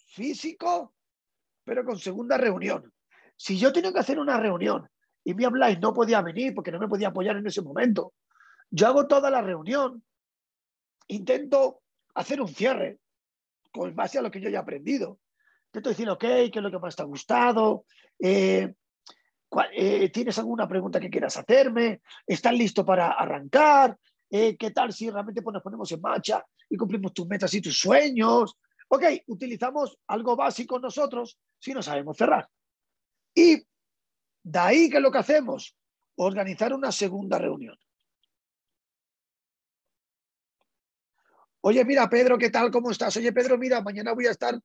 físico, 0.08 0.96
pero 1.64 1.86
con 1.86 2.00
segunda 2.00 2.36
reunión. 2.36 2.92
Si 3.38 3.60
yo 3.60 3.72
tengo 3.72 3.94
que 3.94 4.00
hacer 4.00 4.18
una 4.18 4.40
reunión 4.40 4.90
y 5.24 5.36
mi 5.36 5.46
habláis 5.46 5.80
no 5.80 5.94
podía 5.94 6.24
venir 6.24 6.56
porque 6.56 6.72
no 6.72 6.80
me 6.80 6.88
podía 6.88 7.10
apoyar 7.10 7.38
en 7.38 7.46
ese 7.46 7.62
momento, 7.62 8.16
yo 8.72 8.88
hago 8.88 9.06
toda 9.06 9.30
la 9.30 9.44
reunión, 9.44 10.04
intento 11.10 11.83
hacer 12.16 12.42
un 12.42 12.48
cierre 12.48 13.00
con 13.72 13.96
base 13.96 14.20
a 14.20 14.22
lo 14.22 14.32
que 14.32 14.40
yo 14.40 14.50
ya 14.50 14.60
he 14.60 14.62
aprendido. 14.62 15.20
Intento 15.68 15.90
decir, 15.90 16.10
ok, 16.10 16.20
¿qué 16.20 16.52
es 16.54 16.62
lo 16.62 16.70
que 16.70 16.80
más 16.80 16.96
te 16.96 17.02
ha 17.02 17.06
gustado? 17.06 17.86
Eh, 18.20 18.74
eh, 19.74 20.10
¿Tienes 20.10 20.38
alguna 20.38 20.68
pregunta 20.68 21.00
que 21.00 21.10
quieras 21.10 21.38
hacerme? 21.38 22.02
¿Estás 22.26 22.54
listo 22.54 22.86
para 22.86 23.12
arrancar? 23.12 23.98
Eh, 24.30 24.56
¿Qué 24.58 24.72
tal 24.72 24.94
si 24.94 25.10
realmente 25.10 25.42
pues, 25.42 25.54
nos 25.54 25.64
ponemos 25.64 25.92
en 25.92 26.02
marcha 26.02 26.46
y 26.70 26.78
cumplimos 26.78 27.14
tus 27.14 27.28
metas 27.28 27.54
y 27.54 27.62
tus 27.62 27.78
sueños? 27.78 28.56
Ok, 28.90 29.04
utilizamos 29.28 29.98
algo 30.08 30.36
básico 30.36 30.80
nosotros 30.80 31.40
si 31.58 31.74
no 31.74 31.82
sabemos 31.82 32.18
cerrar. 32.18 32.48
Y 33.34 33.64
de 34.44 34.60
ahí 34.60 34.90
que 34.90 35.00
lo 35.00 35.12
que 35.12 35.18
hacemos, 35.20 35.76
organizar 36.16 36.74
una 36.74 36.92
segunda 36.92 37.40
reunión. 37.40 37.78
Oye, 41.66 41.86
mira, 41.86 42.10
Pedro, 42.10 42.38
¿qué 42.38 42.50
tal? 42.50 42.70
¿Cómo 42.72 42.92
estás? 42.92 43.16
Oye, 43.16 43.32
Pedro, 43.32 43.58
mira, 43.58 43.82
mañana 43.82 44.12
voy 44.12 44.28
a 44.28 44.32
estar 44.32 44.60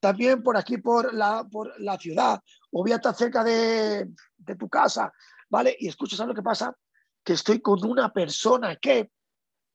también 0.00 0.42
por 0.42 0.56
aquí, 0.56 0.78
por 0.78 1.14
la, 1.14 1.44
por 1.44 1.80
la 1.80 1.96
ciudad, 1.96 2.40
o 2.72 2.82
voy 2.82 2.90
a 2.90 2.96
estar 2.96 3.14
cerca 3.14 3.44
de, 3.44 4.10
de 4.36 4.56
tu 4.56 4.68
casa, 4.68 5.12
¿vale? 5.48 5.76
Y 5.78 5.86
escucha, 5.86 6.16
¿sabes 6.16 6.30
lo 6.30 6.34
que 6.34 6.42
pasa? 6.42 6.76
Que 7.22 7.34
estoy 7.34 7.60
con 7.60 7.84
una 7.84 8.12
persona 8.12 8.74
que, 8.74 9.12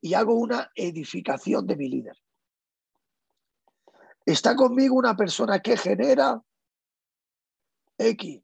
y 0.02 0.12
hago 0.12 0.34
una 0.34 0.70
edificación 0.74 1.66
de 1.66 1.76
mi 1.76 1.88
líder. 1.88 2.16
Está 4.26 4.54
conmigo 4.54 4.96
una 4.96 5.16
persona 5.16 5.60
que 5.60 5.78
genera 5.78 6.38
X, 7.96 8.42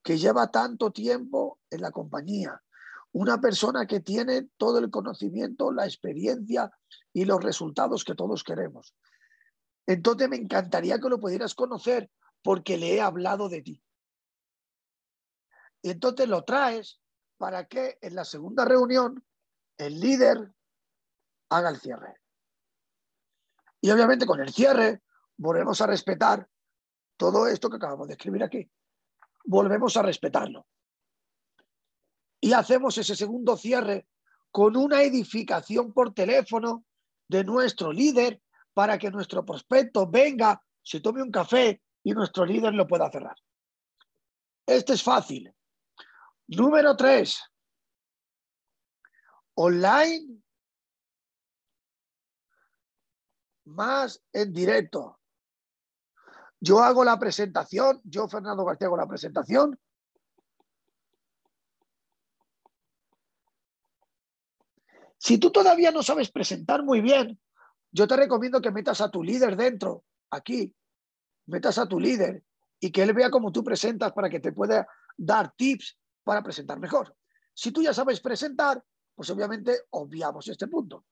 que 0.00 0.16
lleva 0.16 0.48
tanto 0.48 0.92
tiempo 0.92 1.58
en 1.68 1.80
la 1.80 1.90
compañía. 1.90 2.62
Una 3.14 3.40
persona 3.40 3.86
que 3.86 4.00
tiene 4.00 4.48
todo 4.56 4.80
el 4.80 4.90
conocimiento, 4.90 5.70
la 5.70 5.84
experiencia 5.84 6.72
y 7.12 7.24
los 7.24 7.40
resultados 7.42 8.04
que 8.04 8.16
todos 8.16 8.42
queremos. 8.42 8.92
Entonces 9.86 10.28
me 10.28 10.36
encantaría 10.36 10.98
que 10.98 11.08
lo 11.08 11.20
pudieras 11.20 11.54
conocer 11.54 12.10
porque 12.42 12.76
le 12.76 12.96
he 12.96 13.00
hablado 13.00 13.48
de 13.48 13.62
ti. 13.62 13.82
Y 15.80 15.90
entonces 15.90 16.28
lo 16.28 16.42
traes 16.42 17.00
para 17.36 17.66
que 17.68 17.98
en 18.00 18.16
la 18.16 18.24
segunda 18.24 18.64
reunión 18.64 19.24
el 19.78 20.00
líder 20.00 20.52
haga 21.50 21.68
el 21.68 21.78
cierre. 21.78 22.20
Y 23.80 23.92
obviamente 23.92 24.26
con 24.26 24.40
el 24.40 24.52
cierre 24.52 25.02
volvemos 25.36 25.80
a 25.80 25.86
respetar 25.86 26.48
todo 27.16 27.46
esto 27.46 27.70
que 27.70 27.76
acabamos 27.76 28.08
de 28.08 28.14
escribir 28.14 28.42
aquí. 28.42 28.68
Volvemos 29.44 29.96
a 29.96 30.02
respetarlo. 30.02 30.66
Y 32.44 32.52
hacemos 32.52 32.98
ese 32.98 33.16
segundo 33.16 33.56
cierre 33.56 34.06
con 34.50 34.76
una 34.76 35.02
edificación 35.02 35.94
por 35.94 36.12
teléfono 36.12 36.84
de 37.26 37.42
nuestro 37.42 37.90
líder 37.90 38.42
para 38.74 38.98
que 38.98 39.10
nuestro 39.10 39.46
prospecto 39.46 40.06
venga, 40.06 40.62
se 40.82 41.00
tome 41.00 41.22
un 41.22 41.30
café 41.30 41.80
y 42.02 42.12
nuestro 42.12 42.44
líder 42.44 42.74
lo 42.74 42.86
pueda 42.86 43.10
cerrar. 43.10 43.34
Este 44.66 44.92
es 44.92 45.02
fácil. 45.02 45.50
Número 46.48 46.94
tres. 46.94 47.40
Online 49.54 50.42
más 53.64 54.22
en 54.34 54.52
directo. 54.52 55.18
Yo 56.60 56.80
hago 56.80 57.04
la 57.04 57.18
presentación, 57.18 58.02
yo 58.04 58.28
Fernando 58.28 58.66
García 58.66 58.88
hago 58.88 58.98
la 58.98 59.08
presentación. 59.08 59.80
Si 65.18 65.38
tú 65.38 65.50
todavía 65.50 65.90
no 65.90 66.02
sabes 66.02 66.30
presentar 66.30 66.82
muy 66.82 67.00
bien, 67.00 67.40
yo 67.90 68.06
te 68.06 68.16
recomiendo 68.16 68.60
que 68.60 68.70
metas 68.70 69.00
a 69.00 69.10
tu 69.10 69.22
líder 69.22 69.56
dentro, 69.56 70.04
aquí, 70.30 70.74
metas 71.46 71.78
a 71.78 71.86
tu 71.86 72.00
líder 72.00 72.42
y 72.80 72.90
que 72.90 73.02
él 73.02 73.12
vea 73.12 73.30
cómo 73.30 73.52
tú 73.52 73.62
presentas 73.62 74.12
para 74.12 74.28
que 74.28 74.40
te 74.40 74.52
pueda 74.52 74.86
dar 75.16 75.54
tips 75.56 75.96
para 76.22 76.42
presentar 76.42 76.78
mejor. 76.78 77.16
Si 77.52 77.70
tú 77.70 77.82
ya 77.82 77.94
sabes 77.94 78.20
presentar, 78.20 78.82
pues 79.14 79.30
obviamente 79.30 79.82
obviamos 79.90 80.48
este 80.48 80.66
punto. 80.66 81.04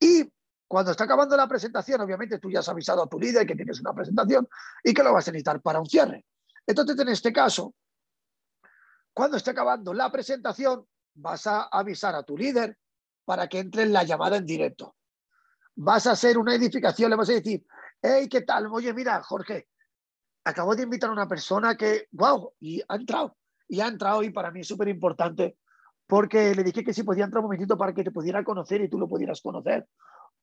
Y 0.00 0.28
cuando 0.66 0.90
está 0.90 1.04
acabando 1.04 1.36
la 1.36 1.48
presentación, 1.48 2.00
obviamente 2.00 2.38
tú 2.38 2.50
ya 2.50 2.60
has 2.60 2.68
avisado 2.68 3.02
a 3.02 3.08
tu 3.08 3.18
líder 3.18 3.46
que 3.46 3.54
tienes 3.54 3.80
una 3.80 3.92
presentación 3.92 4.48
y 4.82 4.94
que 4.94 5.02
lo 5.02 5.12
vas 5.12 5.28
a 5.28 5.32
necesitar 5.32 5.60
para 5.60 5.80
un 5.80 5.86
cierre. 5.86 6.24
Entonces, 6.66 6.98
en 6.98 7.08
este 7.08 7.32
caso, 7.32 7.74
cuando 9.12 9.36
esté 9.36 9.50
acabando 9.50 9.92
la 9.92 10.10
presentación, 10.10 10.86
vas 11.20 11.46
a 11.46 11.62
avisar 11.64 12.14
a 12.14 12.22
tu 12.22 12.36
líder 12.36 12.76
para 13.24 13.48
que 13.48 13.58
entre 13.58 13.82
en 13.82 13.92
la 13.92 14.04
llamada 14.04 14.36
en 14.36 14.46
directo. 14.46 14.96
Vas 15.76 16.06
a 16.06 16.12
hacer 16.12 16.36
una 16.36 16.54
edificación, 16.54 17.10
le 17.10 17.16
vas 17.16 17.30
a 17.30 17.34
decir, 17.34 17.64
hey, 18.02 18.28
¿qué 18.28 18.42
tal? 18.42 18.66
Oye, 18.66 18.92
mira, 18.92 19.22
Jorge, 19.22 19.68
acabo 20.44 20.74
de 20.74 20.82
invitar 20.82 21.10
a 21.10 21.12
una 21.12 21.28
persona 21.28 21.76
que, 21.76 22.08
wow, 22.12 22.54
y 22.60 22.82
ha 22.88 22.96
entrado, 22.96 23.36
y 23.68 23.80
ha 23.80 23.88
entrado 23.88 24.22
y 24.22 24.30
para 24.30 24.50
mí 24.50 24.60
es 24.60 24.68
súper 24.68 24.88
importante 24.88 25.56
porque 26.06 26.56
le 26.56 26.64
dije 26.64 26.82
que 26.82 26.92
si 26.92 27.04
podía 27.04 27.24
entrar 27.24 27.38
un 27.38 27.44
momentito 27.44 27.78
para 27.78 27.94
que 27.94 28.02
te 28.02 28.10
pudiera 28.10 28.42
conocer 28.42 28.80
y 28.80 28.88
tú 28.88 28.98
lo 28.98 29.08
pudieras 29.08 29.40
conocer 29.40 29.86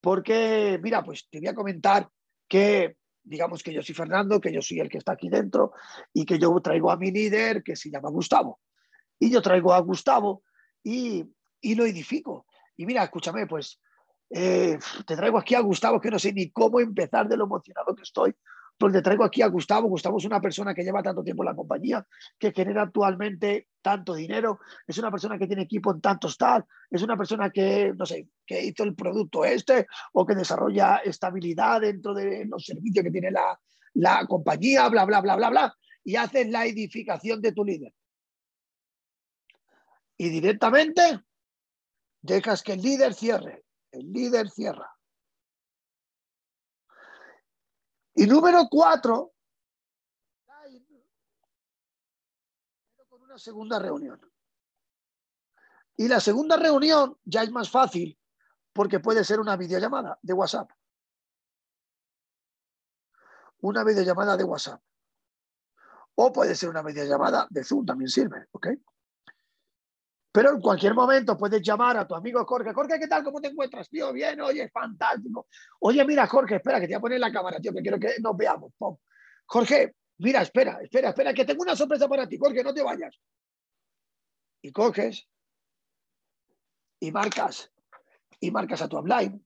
porque, 0.01 0.79
mira, 0.81 1.03
pues 1.03 1.27
te 1.29 1.39
voy 1.39 1.47
a 1.47 1.55
comentar 1.55 2.09
que, 2.47 2.97
digamos 3.23 3.63
que 3.63 3.73
yo 3.73 3.81
soy 3.81 3.95
Fernando, 3.95 4.39
que 4.39 4.53
yo 4.53 4.61
soy 4.61 4.79
el 4.79 4.89
que 4.89 4.97
está 4.97 5.13
aquí 5.13 5.29
dentro 5.29 5.73
y 6.13 6.25
que 6.25 6.39
yo 6.39 6.53
traigo 6.61 6.91
a 6.91 6.97
mi 6.97 7.11
líder 7.11 7.63
que 7.63 7.75
se 7.75 7.89
llama 7.89 8.09
Gustavo. 8.09 8.59
Y 9.19 9.31
yo 9.31 9.41
traigo 9.41 9.73
a 9.73 9.79
Gustavo 9.79 10.43
y, 10.87 11.75
lo 11.75 11.85
edifico. 11.85 12.45
Y 12.75 12.85
mira, 12.85 13.03
escúchame, 13.03 13.45
pues 13.47 13.79
eh, 14.29 14.77
te 15.05 15.15
traigo 15.15 15.37
aquí 15.37 15.55
a 15.55 15.59
Gustavo 15.59 15.99
que 15.99 16.11
no 16.11 16.19
sé 16.19 16.33
ni 16.33 16.49
cómo 16.51 16.79
empezar 16.79 17.27
de 17.27 17.37
lo 17.37 17.45
emocionado 17.45 17.95
que 17.95 18.03
estoy 18.03 18.35
porque 18.77 19.01
traigo 19.01 19.23
aquí 19.23 19.41
a 19.41 19.47
Gustavo. 19.47 19.87
Gustavo 19.87 20.17
es 20.17 20.25
una 20.25 20.39
persona 20.39 20.73
que 20.73 20.83
lleva 20.83 21.01
tanto 21.01 21.23
tiempo 21.23 21.43
en 21.43 21.47
la 21.47 21.55
compañía, 21.55 22.05
que 22.37 22.51
genera 22.51 22.83
actualmente 22.83 23.67
tanto 23.81 24.13
dinero, 24.13 24.59
es 24.85 24.97
una 24.97 25.09
persona 25.09 25.37
que 25.37 25.47
tiene 25.47 25.63
equipo 25.63 25.91
en 25.91 26.01
tantos 26.01 26.37
tal, 26.37 26.65
es 26.91 27.01
una 27.01 27.17
persona 27.17 27.49
que, 27.49 27.93
no 27.97 28.05
sé, 28.05 28.27
que 28.45 28.65
hizo 28.65 28.83
el 28.83 28.95
producto 28.95 29.45
este 29.45 29.87
o 30.13 30.25
que 30.25 30.35
desarrolla 30.35 30.97
estabilidad 30.97 31.81
dentro 31.81 32.13
de 32.13 32.45
los 32.45 32.65
servicios 32.65 33.03
que 33.03 33.11
tiene 33.11 33.31
la, 33.31 33.57
la 33.93 34.25
compañía, 34.27 34.87
bla, 34.89 35.05
bla, 35.05 35.21
bla, 35.21 35.35
bla, 35.37 35.49
bla, 35.49 35.75
y 36.03 36.17
haces 36.17 36.49
la 36.49 36.65
edificación 36.65 37.41
de 37.41 37.53
tu 37.53 37.63
líder. 37.63 37.93
Y 40.17 40.29
directamente 40.29 41.23
dejas 42.21 42.63
que 42.63 42.73
el 42.73 42.81
líder 42.81 43.13
cierre. 43.13 43.65
El 43.91 44.11
líder 44.11 44.49
cierra. 44.49 44.91
Y 48.15 48.25
número 48.25 48.67
cuatro, 48.69 49.33
con 53.07 53.21
una 53.21 53.37
segunda 53.37 53.77
reunión. 53.77 54.19
Y 55.95 56.07
la 56.07 56.19
segunda 56.19 56.57
reunión 56.57 57.19
ya 57.23 57.43
es 57.43 57.51
más 57.51 57.69
fácil 57.69 58.19
porque 58.73 58.99
puede 58.99 59.23
ser 59.23 59.39
una 59.39 59.55
videollamada 59.55 60.17
de 60.21 60.33
WhatsApp. 60.33 60.69
Una 63.59 63.83
videollamada 63.83 64.35
de 64.35 64.43
WhatsApp. 64.43 64.81
O 66.15 66.31
puede 66.31 66.55
ser 66.55 66.69
una 66.69 66.81
videollamada 66.81 67.47
de 67.49 67.63
Zoom, 67.63 67.85
también 67.85 68.09
sirve, 68.09 68.47
¿ok? 68.51 68.67
Pero 70.37 70.51
en 70.51 70.61
cualquier 70.61 70.93
momento 70.93 71.35
puedes 71.35 71.63
llamar 71.63 71.97
a 71.97 72.07
tu 72.07 72.13
amigo 72.13 72.45
Jorge. 72.45 72.71
Jorge, 72.71 72.99
¿qué 72.99 73.07
tal? 73.07 73.23
¿Cómo 73.23 73.41
te 73.41 73.47
encuentras, 73.47 73.89
tío? 73.89 74.13
Bien, 74.13 74.39
oye, 74.41 74.69
fantástico. 74.69 75.47
Oye, 75.79 76.05
mira, 76.05 76.27
Jorge, 76.27 76.57
espera, 76.57 76.79
que 76.79 76.85
te 76.85 76.93
voy 76.93 76.97
a 76.97 77.01
poner 77.01 77.19
la 77.19 77.31
cámara, 77.31 77.59
tío, 77.59 77.73
que 77.73 77.81
quiero 77.81 77.99
que 77.99 78.19
nos 78.21 78.37
veamos. 78.37 78.71
Jorge, 79.47 79.95
mira, 80.19 80.43
espera, 80.43 80.77
espera, 80.79 81.09
espera, 81.09 81.33
que 81.33 81.43
tengo 81.43 81.63
una 81.63 81.75
sorpresa 81.75 82.07
para 82.07 82.29
ti. 82.29 82.37
Jorge, 82.37 82.63
no 82.63 82.71
te 82.71 82.83
vayas. 82.83 83.19
Y 84.61 84.71
coges 84.71 85.27
y 86.99 87.11
marcas, 87.11 87.71
y 88.39 88.51
marcas 88.51 88.83
a 88.83 88.87
tu 88.87 88.99
upline 88.99 89.43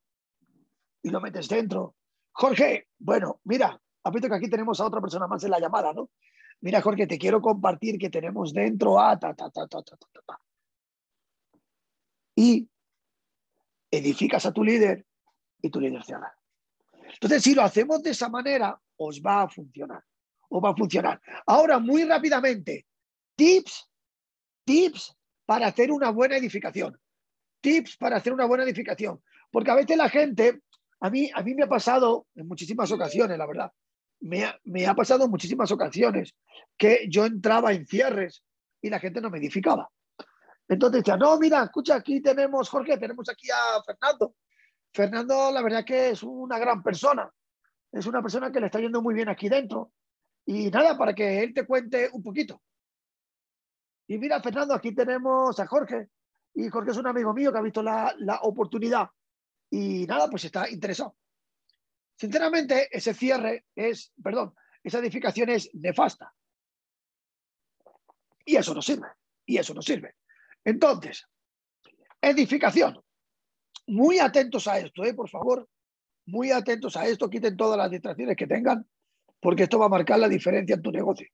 y 1.03 1.09
lo 1.09 1.21
metes 1.21 1.47
dentro. 1.47 1.95
Jorge, 2.33 2.89
bueno, 2.99 3.39
mira, 3.45 3.81
visto 4.11 4.27
que 4.27 4.35
aquí 4.35 4.49
tenemos 4.49 4.81
a 4.81 4.87
otra 4.87 4.99
persona 4.99 5.25
más 5.25 5.41
en 5.45 5.51
la 5.51 5.59
llamada, 5.61 5.93
¿no? 5.93 6.09
Mira, 6.59 6.81
Jorge, 6.81 7.07
te 7.07 7.17
quiero 7.17 7.39
compartir 7.39 7.97
que 7.97 8.09
tenemos 8.09 8.51
dentro 8.51 8.99
a 8.99 9.17
ta, 9.17 9.33
ta, 9.33 9.49
ta, 9.49 9.65
ta, 9.69 9.81
ta, 9.81 9.95
ta, 9.95 10.21
ta 10.27 10.39
y 12.35 12.69
edificas 13.89 14.45
a 14.45 14.53
tu 14.53 14.63
líder 14.63 15.05
y 15.61 15.69
tu 15.69 15.79
líder 15.79 16.03
cierra. 16.03 16.33
Entonces, 17.13 17.43
si 17.43 17.53
lo 17.53 17.61
hacemos 17.61 18.01
de 18.01 18.11
esa 18.11 18.29
manera, 18.29 18.79
os 18.97 19.21
va 19.21 19.43
a 19.43 19.49
funcionar. 19.49 20.03
Os 20.49 20.63
va 20.63 20.69
a 20.71 20.75
funcionar. 20.75 21.21
Ahora, 21.45 21.79
muy 21.79 22.03
rápidamente, 22.03 22.85
tips, 23.35 23.89
tips 24.65 25.15
para 25.45 25.67
hacer 25.67 25.91
una 25.91 26.09
buena 26.11 26.37
edificación. 26.37 26.97
Tips 27.61 27.97
para 27.97 28.17
hacer 28.17 28.33
una 28.33 28.45
buena 28.45 28.63
edificación. 28.63 29.21
Porque 29.51 29.71
a 29.71 29.75
veces 29.75 29.97
la 29.97 30.09
gente, 30.09 30.61
a 30.99 31.09
mí, 31.09 31.29
a 31.33 31.41
mí 31.43 31.53
me 31.53 31.63
ha 31.63 31.69
pasado 31.69 32.27
en 32.35 32.47
muchísimas 32.47 32.91
ocasiones, 32.91 33.37
la 33.37 33.45
verdad, 33.45 33.71
me 34.21 34.45
ha, 34.45 34.59
me 34.63 34.87
ha 34.87 34.93
pasado 34.93 35.25
en 35.25 35.31
muchísimas 35.31 35.71
ocasiones 35.71 36.35
que 36.77 37.07
yo 37.09 37.25
entraba 37.25 37.73
en 37.73 37.85
cierres 37.85 38.43
y 38.81 38.89
la 38.89 38.99
gente 38.99 39.21
no 39.21 39.29
me 39.29 39.39
edificaba. 39.39 39.89
Entonces 40.71 41.01
decía, 41.01 41.17
no, 41.17 41.37
mira, 41.37 41.65
escucha, 41.65 41.95
aquí 41.95 42.21
tenemos, 42.21 42.69
Jorge, 42.69 42.97
tenemos 42.97 43.27
aquí 43.27 43.49
a 43.51 43.83
Fernando. 43.83 44.35
Fernando, 44.93 45.51
la 45.51 45.61
verdad 45.61 45.83
que 45.83 46.11
es 46.11 46.23
una 46.23 46.57
gran 46.57 46.81
persona. 46.81 47.29
Es 47.91 48.05
una 48.05 48.21
persona 48.21 48.53
que 48.53 48.61
le 48.61 48.67
está 48.67 48.79
yendo 48.79 49.01
muy 49.01 49.13
bien 49.13 49.27
aquí 49.27 49.49
dentro. 49.49 49.91
Y 50.45 50.69
nada, 50.69 50.97
para 50.97 51.13
que 51.13 51.43
él 51.43 51.53
te 51.53 51.65
cuente 51.67 52.09
un 52.13 52.23
poquito. 52.23 52.61
Y 54.07 54.17
mira, 54.17 54.41
Fernando, 54.41 54.73
aquí 54.73 54.95
tenemos 54.95 55.59
a 55.59 55.67
Jorge. 55.67 56.07
Y 56.53 56.69
Jorge 56.69 56.91
es 56.91 56.97
un 56.97 57.07
amigo 57.07 57.33
mío 57.33 57.51
que 57.51 57.57
ha 57.57 57.63
visto 57.63 57.83
la, 57.83 58.15
la 58.19 58.39
oportunidad. 58.43 59.09
Y 59.69 60.05
nada, 60.07 60.29
pues 60.29 60.45
está 60.45 60.69
interesado. 60.69 61.17
Sinceramente, 62.15 62.87
ese 62.89 63.13
cierre 63.13 63.65
es, 63.75 64.13
perdón, 64.23 64.55
esa 64.81 64.99
edificación 64.99 65.49
es 65.49 65.69
nefasta. 65.73 66.33
Y 68.45 68.55
eso 68.55 68.73
no 68.73 68.81
sirve. 68.81 69.09
Y 69.45 69.57
eso 69.57 69.73
no 69.73 69.81
sirve. 69.81 70.15
Entonces, 70.63 71.27
edificación. 72.21 73.01
Muy 73.87 74.19
atentos 74.19 74.67
a 74.67 74.79
esto, 74.79 75.03
¿eh? 75.03 75.13
por 75.13 75.29
favor. 75.29 75.67
Muy 76.27 76.51
atentos 76.51 76.95
a 76.95 77.07
esto. 77.07 77.29
Quiten 77.29 77.57
todas 77.57 77.77
las 77.77 77.89
distracciones 77.89 78.35
que 78.35 78.47
tengan, 78.47 78.87
porque 79.39 79.63
esto 79.63 79.79
va 79.79 79.87
a 79.87 79.89
marcar 79.89 80.19
la 80.19 80.29
diferencia 80.29 80.75
en 80.75 80.81
tu 80.81 80.91
negocio. 80.91 81.27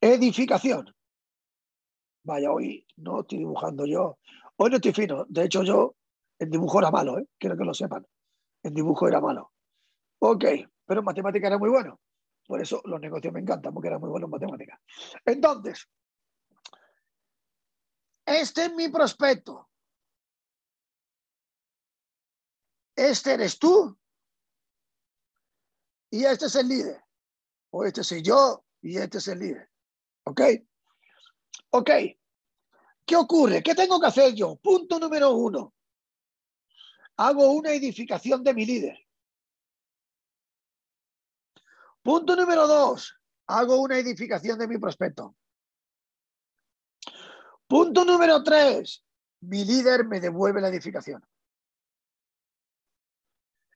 Edificación. 0.00 0.94
Vaya, 2.24 2.50
hoy 2.50 2.86
no 2.96 3.20
estoy 3.20 3.38
dibujando 3.38 3.86
yo. 3.86 4.18
Hoy 4.56 4.70
no 4.70 4.76
estoy 4.76 4.92
fino. 4.92 5.24
De 5.28 5.44
hecho, 5.44 5.62
yo 5.62 5.94
en 6.38 6.50
dibujo 6.50 6.78
era 6.78 6.90
malo, 6.90 7.18
¿eh? 7.18 7.26
quiero 7.38 7.56
que 7.56 7.64
lo 7.64 7.74
sepan. 7.74 8.06
En 8.62 8.74
dibujo 8.74 9.06
era 9.08 9.20
malo. 9.20 9.52
Ok, 10.18 10.44
pero 10.84 11.00
en 11.00 11.04
matemática 11.04 11.46
era 11.46 11.58
muy 11.58 11.70
bueno. 11.70 12.00
Por 12.46 12.60
eso 12.60 12.82
los 12.84 13.00
negocios 13.00 13.32
me 13.32 13.40
encantan, 13.40 13.72
porque 13.72 13.88
era 13.88 13.98
muy 13.98 14.10
bueno 14.10 14.26
en 14.26 14.30
matemática. 14.30 14.80
Entonces, 15.24 15.88
este 18.26 18.66
es 18.66 18.74
mi 18.74 18.88
prospecto. 18.88 19.68
Este 22.96 23.34
eres 23.34 23.58
tú. 23.58 23.98
Y 26.10 26.24
este 26.24 26.46
es 26.46 26.54
el 26.54 26.68
líder. 26.68 27.04
O 27.70 27.84
este 27.84 28.04
soy 28.04 28.22
yo 28.22 28.64
y 28.80 28.98
este 28.98 29.18
es 29.18 29.28
el 29.28 29.40
líder. 29.40 29.70
¿Ok? 30.24 30.40
Ok. 31.70 31.90
¿Qué 33.04 33.16
ocurre? 33.16 33.62
¿Qué 33.62 33.74
tengo 33.74 34.00
que 34.00 34.06
hacer 34.06 34.32
yo? 34.34 34.56
Punto 34.56 34.98
número 34.98 35.32
uno. 35.32 35.74
Hago 37.16 37.50
una 37.52 37.72
edificación 37.72 38.42
de 38.42 38.54
mi 38.54 38.64
líder. 38.64 38.98
Punto 42.02 42.36
número 42.36 42.66
dos. 42.66 43.18
Hago 43.46 43.80
una 43.80 43.98
edificación 43.98 44.58
de 44.58 44.68
mi 44.68 44.78
prospecto. 44.78 45.36
Punto 47.74 48.04
número 48.04 48.40
tres. 48.44 49.02
Mi 49.40 49.64
líder 49.64 50.06
me 50.06 50.20
devuelve 50.20 50.60
la 50.60 50.68
edificación. 50.68 51.20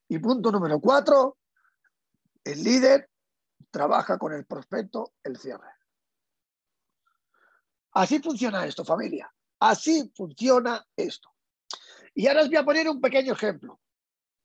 Y 0.06 0.20
punto 0.20 0.52
número 0.52 0.78
cuatro. 0.78 1.38
El 2.44 2.62
líder 2.62 3.10
trabaja 3.72 4.16
con 4.16 4.32
el 4.34 4.46
prospecto 4.46 5.14
el 5.24 5.36
cierre. 5.36 5.72
Así 7.94 8.20
funciona 8.20 8.64
esto, 8.66 8.84
familia. 8.84 9.34
Así 9.58 10.12
funciona 10.14 10.86
esto. 10.94 11.30
Y 12.14 12.28
ahora 12.28 12.42
os 12.42 12.46
voy 12.46 12.56
a 12.56 12.64
poner 12.64 12.88
un 12.88 13.00
pequeño 13.00 13.32
ejemplo. 13.32 13.80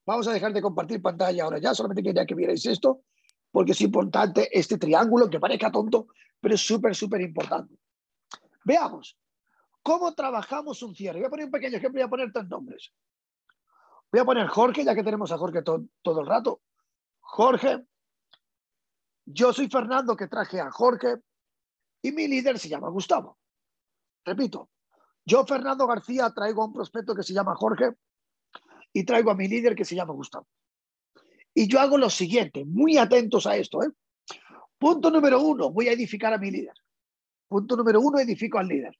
Vamos 0.04 0.26
a 0.26 0.32
dejar 0.32 0.52
de 0.52 0.62
compartir 0.62 1.00
pantalla 1.00 1.44
ahora 1.44 1.60
ya, 1.60 1.76
solamente 1.76 2.02
quería 2.02 2.26
que 2.26 2.34
vierais 2.34 2.66
esto, 2.66 3.04
porque 3.52 3.70
es 3.70 3.80
importante 3.82 4.48
este 4.50 4.78
triángulo, 4.78 5.30
que 5.30 5.38
parezca 5.38 5.70
tonto, 5.70 6.08
pero 6.40 6.56
es 6.56 6.60
súper, 6.60 6.96
súper 6.96 7.20
importante. 7.20 7.78
Veamos, 8.64 9.16
¿Cómo 9.84 10.14
trabajamos 10.14 10.82
un 10.82 10.94
cierre? 10.94 11.18
Voy 11.18 11.26
a 11.26 11.30
poner 11.30 11.44
un 11.44 11.50
pequeño 11.52 11.76
ejemplo, 11.76 12.00
voy 12.00 12.06
a 12.06 12.08
poner 12.08 12.32
tres 12.32 12.48
nombres. 12.48 12.90
Voy 14.10 14.20
a 14.20 14.24
poner 14.24 14.46
Jorge, 14.46 14.82
ya 14.82 14.94
que 14.94 15.04
tenemos 15.04 15.30
a 15.30 15.36
Jorge 15.36 15.62
todo 15.62 16.20
el 16.20 16.26
rato. 16.26 16.62
Jorge. 17.20 17.84
Yo 19.26 19.52
soy 19.52 19.68
Fernando, 19.68 20.16
que 20.16 20.26
traje 20.26 20.58
a 20.58 20.70
Jorge. 20.70 21.16
Y 22.00 22.12
mi 22.12 22.26
líder 22.26 22.58
se 22.58 22.70
llama 22.70 22.88
Gustavo. 22.88 23.36
Repito, 24.24 24.70
yo, 25.26 25.44
Fernando 25.44 25.86
García, 25.86 26.30
traigo 26.30 26.62
a 26.62 26.66
un 26.66 26.72
prospecto 26.72 27.14
que 27.14 27.22
se 27.22 27.34
llama 27.34 27.54
Jorge 27.54 27.90
y 28.90 29.04
traigo 29.04 29.32
a 29.32 29.34
mi 29.34 29.48
líder 29.48 29.74
que 29.74 29.84
se 29.84 29.94
llama 29.94 30.14
Gustavo. 30.14 30.46
Y 31.52 31.68
yo 31.68 31.78
hago 31.78 31.98
lo 31.98 32.08
siguiente, 32.08 32.64
muy 32.64 32.96
atentos 32.96 33.46
a 33.46 33.56
esto. 33.56 33.82
¿eh? 33.82 33.90
Punto 34.78 35.10
número 35.10 35.42
uno, 35.42 35.70
voy 35.70 35.88
a 35.88 35.92
edificar 35.92 36.32
a 36.32 36.38
mi 36.38 36.50
líder. 36.50 36.74
Punto 37.48 37.76
número 37.76 38.00
uno, 38.00 38.18
edifico 38.18 38.58
al 38.58 38.68
líder. 38.68 38.98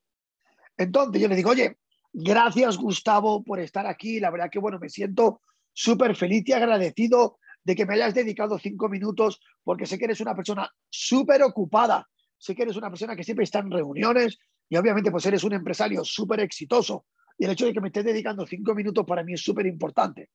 Entonces 0.76 1.20
yo 1.20 1.28
le 1.28 1.37
digo, 1.37 1.50
oye, 1.50 1.78
gracias 2.12 2.76
Gustavo 2.76 3.42
por 3.42 3.60
estar 3.60 3.87
aquí. 3.87 4.20
La 4.20 4.30
verdad 4.30 4.50
que, 4.50 4.58
bueno, 4.58 4.78
me 4.78 4.88
siento 4.88 5.40
súper 5.72 6.16
feliz 6.16 6.44
y 6.46 6.52
agradecido 6.52 7.38
de 7.62 7.74
que 7.74 7.87
me 7.87 7.94
hayas 7.94 8.14
dedicado 8.14 8.58
cinco 8.58 8.88
minutos 8.88 9.40
porque 9.62 9.87
sé 9.87 9.98
que 9.98 10.04
eres 10.04 10.20
una 10.20 10.34
persona 10.34 10.70
súper 10.88 11.42
ocupada. 11.42 12.08
Sé 12.38 12.54
que 12.54 12.62
eres 12.62 12.76
una 12.76 12.90
persona 12.90 13.16
que 13.16 13.24
siempre 13.24 13.44
está 13.44 13.60
en 13.60 13.70
reuniones 13.70 14.38
y 14.68 14.76
obviamente 14.76 15.10
pues 15.10 15.24
eres 15.26 15.44
un 15.44 15.54
empresario 15.54 16.04
súper 16.04 16.40
exitoso. 16.40 17.06
Y 17.38 17.44
el 17.46 17.52
hecho 17.52 17.66
de 17.66 17.72
que 17.72 17.80
me 17.80 17.88
estés 17.88 18.04
dedicando 18.04 18.46
cinco 18.46 18.74
minutos 18.74 19.04
para 19.06 19.24
mí 19.24 19.34
es 19.34 19.42
súper 19.42 19.66
importante. 19.66 20.30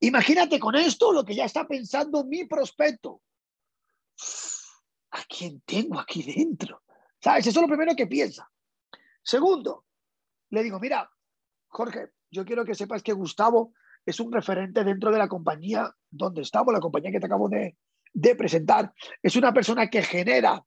Imagínate 0.00 0.58
con 0.58 0.74
esto 0.74 1.12
lo 1.12 1.24
que 1.24 1.34
ya 1.34 1.44
está 1.44 1.66
pensando 1.66 2.24
mi 2.24 2.44
prospecto. 2.44 3.22
¿A 5.12 5.22
quién 5.24 5.62
tengo 5.64 5.98
aquí 5.98 6.22
dentro? 6.22 6.82
¿Sabes? 7.22 7.46
Eso 7.46 7.60
es 7.60 7.62
lo 7.62 7.68
primero 7.68 7.96
que 7.96 8.06
piensa. 8.06 8.50
Segundo, 9.26 9.86
le 10.50 10.62
digo, 10.62 10.78
mira, 10.78 11.10
Jorge, 11.66 12.10
yo 12.30 12.44
quiero 12.44 12.64
que 12.64 12.76
sepas 12.76 13.02
que 13.02 13.12
Gustavo 13.12 13.72
es 14.04 14.20
un 14.20 14.30
referente 14.30 14.84
dentro 14.84 15.10
de 15.10 15.18
la 15.18 15.26
compañía 15.26 15.92
donde 16.08 16.42
estamos, 16.42 16.72
la 16.72 16.78
compañía 16.78 17.10
que 17.10 17.18
te 17.18 17.26
acabo 17.26 17.48
de, 17.48 17.76
presentar. 18.36 18.94
Es 19.20 19.34
una 19.34 19.52
persona 19.52 19.90
que 19.90 20.00
genera 20.00 20.64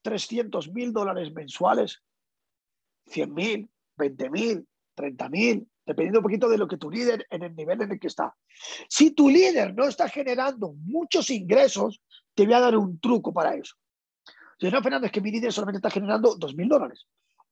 300 0.00 0.72
mil 0.72 0.94
dólares 0.94 1.30
mensuales, 1.34 2.02
100 3.08 3.34
mil, 3.34 3.70
20 3.98 4.30
mil, 4.30 4.66
30 4.94 5.28
mil, 5.28 5.70
dependiendo 5.84 6.20
un 6.20 6.24
poquito 6.24 6.48
de 6.48 6.56
lo 6.56 6.66
que 6.66 6.78
tu 6.78 6.90
líder 6.90 7.26
en 7.28 7.42
el 7.42 7.54
nivel 7.54 7.82
en 7.82 7.92
el 7.92 8.00
que 8.00 8.06
está. 8.06 8.34
Si 8.88 9.10
tu 9.10 9.28
líder 9.28 9.74
no 9.74 9.84
está 9.84 10.08
generando 10.08 10.72
muchos 10.72 11.28
ingresos, 11.28 12.00
te 12.34 12.46
voy 12.46 12.54
a 12.54 12.60
dar 12.60 12.78
un 12.78 12.98
truco 12.98 13.30
para 13.30 13.54
eso. 13.54 13.76
Si 14.58 14.70
no, 14.70 14.82
Fernando, 14.82 15.06
es 15.06 15.12
que 15.12 15.20
mi 15.20 15.30
líder 15.30 15.52
solamente 15.52 15.78
está 15.78 15.90
generando 15.90 16.34
2 16.34 16.54
mil 16.54 16.68
dólares. 16.68 17.06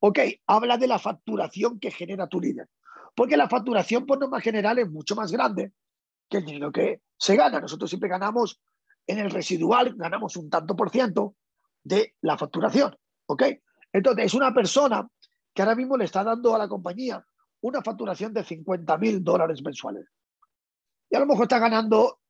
Ok, 0.06 0.18
habla 0.46 0.76
de 0.76 0.86
la 0.86 0.98
facturación 0.98 1.80
que 1.80 1.90
genera 1.90 2.26
tu 2.26 2.38
líder. 2.38 2.68
Porque 3.16 3.38
la 3.38 3.48
facturación 3.48 4.04
por 4.04 4.20
norma 4.20 4.38
general 4.38 4.78
es 4.78 4.90
mucho 4.90 5.16
más 5.16 5.32
grande 5.32 5.72
que 6.28 6.36
el 6.36 6.44
dinero 6.44 6.70
que 6.70 7.00
se 7.16 7.36
gana. 7.36 7.58
Nosotros 7.58 7.88
siempre 7.88 8.10
ganamos 8.10 8.60
en 9.06 9.18
el 9.18 9.30
residual, 9.30 9.94
ganamos 9.96 10.36
un 10.36 10.50
tanto 10.50 10.76
por 10.76 10.90
ciento 10.90 11.36
de 11.82 12.16
la 12.20 12.36
facturación. 12.36 12.94
¿Ok? 13.24 13.44
Entonces, 13.94 14.26
es 14.26 14.34
una 14.34 14.52
persona 14.52 15.08
que 15.54 15.62
ahora 15.62 15.74
mismo 15.74 15.96
le 15.96 16.04
está 16.04 16.22
dando 16.22 16.54
a 16.54 16.58
la 16.58 16.68
compañía 16.68 17.24
una 17.62 17.80
facturación 17.80 18.34
de 18.34 18.44
50 18.44 18.98
mil 18.98 19.24
dólares 19.24 19.62
mensuales. 19.62 20.06
Y 21.08 21.16
a 21.16 21.20
lo 21.20 21.24
mejor 21.24 21.44
está 21.44 21.58
ganando 21.58 22.20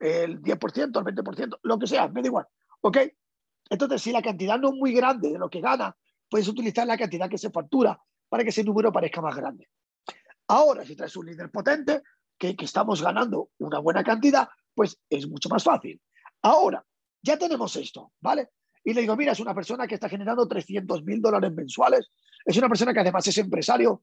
el 0.00 0.40
10%, 0.40 0.84
el 0.84 1.14
20%, 1.14 1.58
lo 1.64 1.78
que 1.78 1.86
sea, 1.86 2.08
me 2.08 2.22
da 2.22 2.28
igual. 2.28 2.46
¿Ok? 2.80 2.96
Entonces, 3.68 4.00
si 4.00 4.10
la 4.10 4.22
cantidad 4.22 4.58
no 4.58 4.68
es 4.68 4.74
muy 4.74 4.94
grande 4.94 5.32
de 5.32 5.38
lo 5.38 5.50
que 5.50 5.60
gana, 5.60 5.94
puedes 6.34 6.48
utilizar 6.48 6.84
la 6.84 6.98
cantidad 6.98 7.30
que 7.30 7.38
se 7.38 7.48
factura 7.48 7.96
para 8.28 8.42
que 8.42 8.48
ese 8.48 8.64
número 8.64 8.90
parezca 8.90 9.20
más 9.20 9.36
grande. 9.36 9.68
Ahora, 10.48 10.84
si 10.84 10.96
traes 10.96 11.14
un 11.16 11.26
líder 11.26 11.48
potente, 11.48 12.02
que, 12.36 12.56
estamos 12.58 13.00
ganando 13.00 13.50
una 13.58 13.78
buena 13.78 14.02
cantidad, 14.02 14.48
pues 14.74 14.98
es 15.08 15.28
mucho 15.28 15.48
más 15.48 15.62
fácil. 15.62 16.02
Ahora, 16.42 16.84
ya 17.22 17.38
tenemos 17.38 17.76
esto, 17.76 18.14
¿vale? 18.20 18.48
Y 18.82 18.94
le 18.94 19.02
digo, 19.02 19.14
mira, 19.14 19.30
es 19.30 19.38
una 19.38 19.54
persona 19.54 19.86
que 19.86 19.94
está 19.94 20.08
generando 20.08 20.48
300 20.48 21.04
mil 21.04 21.22
dólares 21.22 21.52
mensuales, 21.52 22.10
es 22.44 22.56
una 22.56 22.68
persona 22.68 22.92
que 22.92 22.98
además 22.98 23.24
es 23.28 23.38
empresario, 23.38 24.02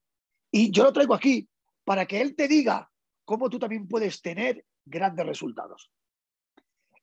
y 0.50 0.72
yo 0.72 0.86
lo 0.86 0.94
traigo 0.94 1.14
aquí 1.14 1.50
para 1.84 2.06
que 2.06 2.22
él 2.22 2.34
te 2.38 2.48
diga 2.48 2.90
cómo 3.26 3.50
tú 3.50 3.60
también 3.60 3.90
puedes 3.90 4.22
tener 4.22 4.66
grandes 4.86 5.26
resultados. 5.26 5.92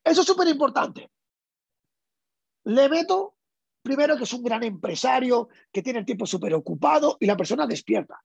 Eso 0.02 0.22
es 0.22 0.26
súper 0.26 0.48
importante. 0.48 1.10
Le 2.64 2.88
meto 2.88 3.34
primero 3.88 4.18
que 4.18 4.24
es 4.24 4.32
un 4.34 4.44
gran 4.44 4.62
empresario, 4.64 5.48
que 5.72 5.80
tiene 5.80 6.00
el 6.00 6.04
tiempo 6.04 6.26
súper 6.26 6.52
ocupado 6.52 7.16
y 7.18 7.24
la 7.24 7.38
persona 7.38 7.66
despierta. 7.66 8.22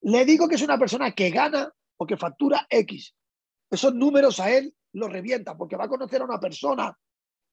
le 0.00 0.24
digo 0.24 0.48
que 0.48 0.54
es 0.54 0.62
una 0.62 0.78
persona 0.78 1.12
que 1.12 1.28
gana 1.28 1.70
o 1.98 2.06
que 2.06 2.16
factura 2.16 2.66
X. 2.70 3.14
Esos 3.70 3.94
números 3.94 4.40
a 4.40 4.50
él 4.50 4.74
lo 4.94 5.08
revienta 5.08 5.58
porque 5.58 5.76
va 5.76 5.84
a 5.84 5.88
conocer 5.88 6.22
a 6.22 6.24
una 6.24 6.40
persona 6.40 6.98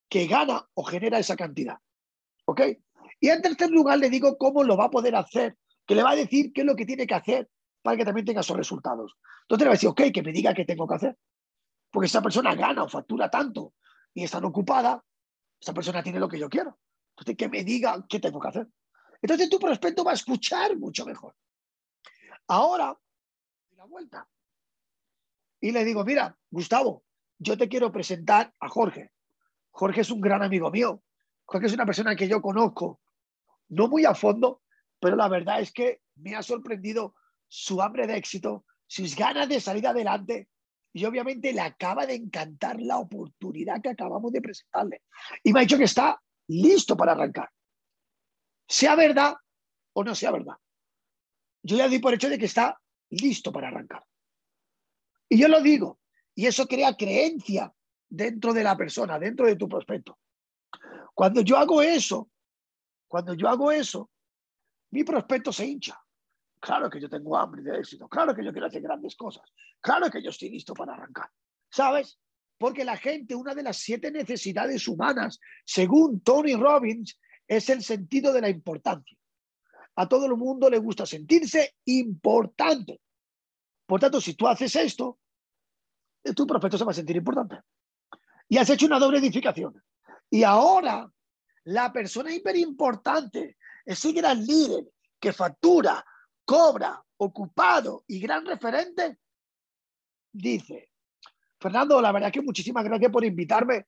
que 0.09 0.27
gana 0.27 0.65
o 0.75 0.83
genera 0.83 1.19
esa 1.19 1.35
cantidad. 1.35 1.77
¿Ok? 2.45 2.61
Y 3.19 3.27
en 3.27 3.41
tercer 3.41 3.69
lugar 3.69 3.99
le 3.99 4.09
digo 4.09 4.37
cómo 4.37 4.63
lo 4.63 4.77
va 4.77 4.85
a 4.85 4.89
poder 4.89 5.15
hacer, 5.17 5.57
que 5.85 5.95
le 5.95 6.03
va 6.03 6.11
a 6.11 6.15
decir 6.15 6.53
qué 6.53 6.61
es 6.61 6.67
lo 6.67 6.77
que 6.77 6.85
tiene 6.85 7.05
que 7.05 7.15
hacer 7.15 7.49
para 7.81 7.97
que 7.97 8.05
también 8.05 8.25
tenga 8.25 8.41
esos 8.41 8.55
resultados. 8.55 9.17
Entonces 9.41 9.65
le 9.65 9.67
va 9.67 9.73
a 9.73 9.79
decir, 9.79 9.89
ok, 9.89 10.01
que 10.13 10.23
me 10.23 10.31
diga 10.31 10.53
qué 10.53 10.63
tengo 10.63 10.87
que 10.87 10.95
hacer. 10.95 11.17
Porque 11.91 12.07
esa 12.07 12.21
persona 12.21 12.55
gana 12.55 12.83
o 12.83 12.87
factura 12.87 13.29
tanto 13.29 13.73
y 14.13 14.23
está 14.23 14.37
ocupada, 14.37 15.03
esa 15.59 15.73
persona 15.73 16.01
tiene 16.01 16.19
lo 16.19 16.29
que 16.29 16.39
yo 16.39 16.49
quiero. 16.49 16.79
Entonces, 17.21 17.38
que 17.38 17.49
me 17.49 17.63
diga 17.63 18.03
qué 18.10 18.19
tengo 18.19 18.39
que 18.39 18.47
hacer. 18.47 18.67
Entonces 19.21 19.47
tu 19.49 19.60
prospecto 19.60 20.03
va 20.03 20.12
a 20.12 20.15
escuchar 20.15 20.75
mucho 20.77 21.05
mejor. 21.05 21.36
Ahora, 22.47 22.97
la 23.77 23.86
vuelta. 23.86 24.27
Y 25.60 25.71
le 25.71 25.86
digo, 25.86 26.03
mira, 26.03 26.36
Gustavo, 26.49 27.03
yo 27.38 27.55
te 27.57 27.69
quiero 27.69 27.91
presentar 27.91 28.51
a 28.60 28.67
Jorge. 28.67 29.12
Jorge 29.69 30.01
es 30.01 30.10
un 30.10 30.19
gran 30.19 30.41
amigo 30.41 30.71
mío. 30.71 31.03
Jorge 31.45 31.67
es 31.67 31.73
una 31.73 31.86
persona 31.86 32.15
que 32.15 32.27
yo 32.27 32.41
conozco, 32.41 32.99
no 33.69 33.88
muy 33.88 34.05
a 34.05 34.15
fondo, 34.15 34.62
pero 34.99 35.15
la 35.15 35.27
verdad 35.27 35.62
es 35.62 35.71
que 35.71 36.01
me 36.15 36.36
ha 36.36 36.41
sorprendido 36.41 37.13
su 37.47 37.81
hambre 37.81 38.07
de 38.07 38.17
éxito, 38.17 38.65
sus 38.88 39.15
ganas 39.15 39.47
de 39.47 39.60
salir 39.60 39.86
adelante 39.86 40.49
y 40.93 41.05
obviamente 41.05 41.53
le 41.53 41.62
acaba 41.62 42.05
de 42.05 42.15
encantar 42.15 42.81
la 42.81 42.97
oportunidad 42.97 43.81
que 43.81 43.89
acabamos 43.89 44.31
de 44.31 44.41
presentarle. 44.41 45.03
Y 45.43 45.53
me 45.53 45.60
ha 45.60 45.63
dicho 45.63 45.77
que 45.77 45.84
está 45.84 46.19
listo 46.47 46.95
para 46.97 47.13
arrancar. 47.13 47.49
Sea 48.67 48.95
verdad 48.95 49.36
o 49.93 50.04
no 50.04 50.15
sea 50.15 50.32
verdad 50.32 50.56
yo 51.63 51.77
ya 51.77 51.88
di 51.88 51.99
por 51.99 52.13
hecho 52.13 52.30
de 52.30 52.38
que 52.38 52.45
está 52.45 52.80
listo 53.10 53.51
para 53.51 53.67
arrancar. 53.67 54.04
Y 55.30 55.39
yo 55.39 55.47
lo 55.47 55.62
digo, 55.62 55.99
y 56.36 56.45
eso 56.45 56.67
crea 56.67 56.95
creencia 56.95 57.73
dentro 58.10 58.54
de 58.54 58.63
la 58.63 58.75
persona, 58.75 59.19
dentro 59.19 59.45
de 59.45 59.56
tu 59.56 59.67
prospecto. 59.69 60.19
Cuando 61.13 61.41
yo 61.41 61.58
hago 61.58 61.82
eso, 61.82 62.30
cuando 63.08 63.34
yo 63.34 63.47
hago 63.47 63.71
eso, 63.71 64.10
mi 64.91 65.04
prospecto 65.04 65.54
se 65.54 65.65
hincha. 65.65 66.01
Claro 66.60 66.89
que 66.89 66.99
yo 66.99 67.10
tengo 67.10 67.38
hambre 67.38 67.62
de 67.62 67.80
éxito, 67.80 68.08
claro 68.08 68.36
que 68.36 68.43
yo 68.43 68.51
quiero 68.51 68.67
hacer 68.67 68.82
grandes 68.82 69.15
cosas, 69.15 69.43
claro 69.80 70.10
que 70.12 70.21
yo 70.21 70.30
estoy 70.30 70.49
listo 70.49 70.73
para 70.73 70.93
arrancar. 70.93 71.30
¿Sabes? 71.69 72.19
Porque 72.62 72.86
la 72.86 72.95
gente, 72.95 73.34
una 73.34 73.56
de 73.56 73.63
las 73.63 73.78
siete 73.78 74.12
necesidades 74.12 74.88
humanas, 74.88 75.39
según 75.65 76.21
Tony 76.21 76.54
Robbins, 76.54 77.19
es 77.47 77.67
el 77.69 77.82
sentido 77.82 78.32
de 78.32 78.39
la 78.39 78.50
importancia. 78.50 79.17
A 79.95 80.08
todo 80.08 80.28
el 80.28 80.36
mundo 80.38 80.69
le 80.69 80.78
gusta 80.78 81.08
sentirse 81.08 81.74
importante. 81.86 83.02
Por 83.88 84.00
tanto, 84.00 84.21
si 84.21 84.36
tú 84.36 84.47
haces 84.47 84.76
esto, 84.76 85.17
tu 86.36 86.45
prospecto 86.45 86.78
se 86.78 86.84
va 86.84 86.91
a 86.91 86.93
sentir 86.93 87.15
importante. 87.15 87.62
Y 88.47 88.60
has 88.60 88.69
hecho 88.69 88.86
una 88.86 89.00
doble 89.00 89.17
edificación. 89.17 89.84
Y 90.30 90.43
ahora, 90.43 91.12
la 91.63 91.91
persona 91.91 92.32
hiperimportante, 92.32 93.58
ese 93.84 94.12
gran 94.12 94.45
líder 94.45 94.88
que 95.19 95.34
factura, 95.34 96.06
cobra, 96.45 97.04
ocupado 97.17 98.04
y 98.06 98.19
gran 98.19 98.45
referente, 98.45 99.17
dice, 100.32 100.90
Fernando, 101.62 102.02
la 102.02 102.12
verdad 102.12 102.32
que 102.32 102.41
muchísimas 102.41 102.84
gracias 102.84 103.12
por 103.12 103.24
invitarme. 103.24 103.86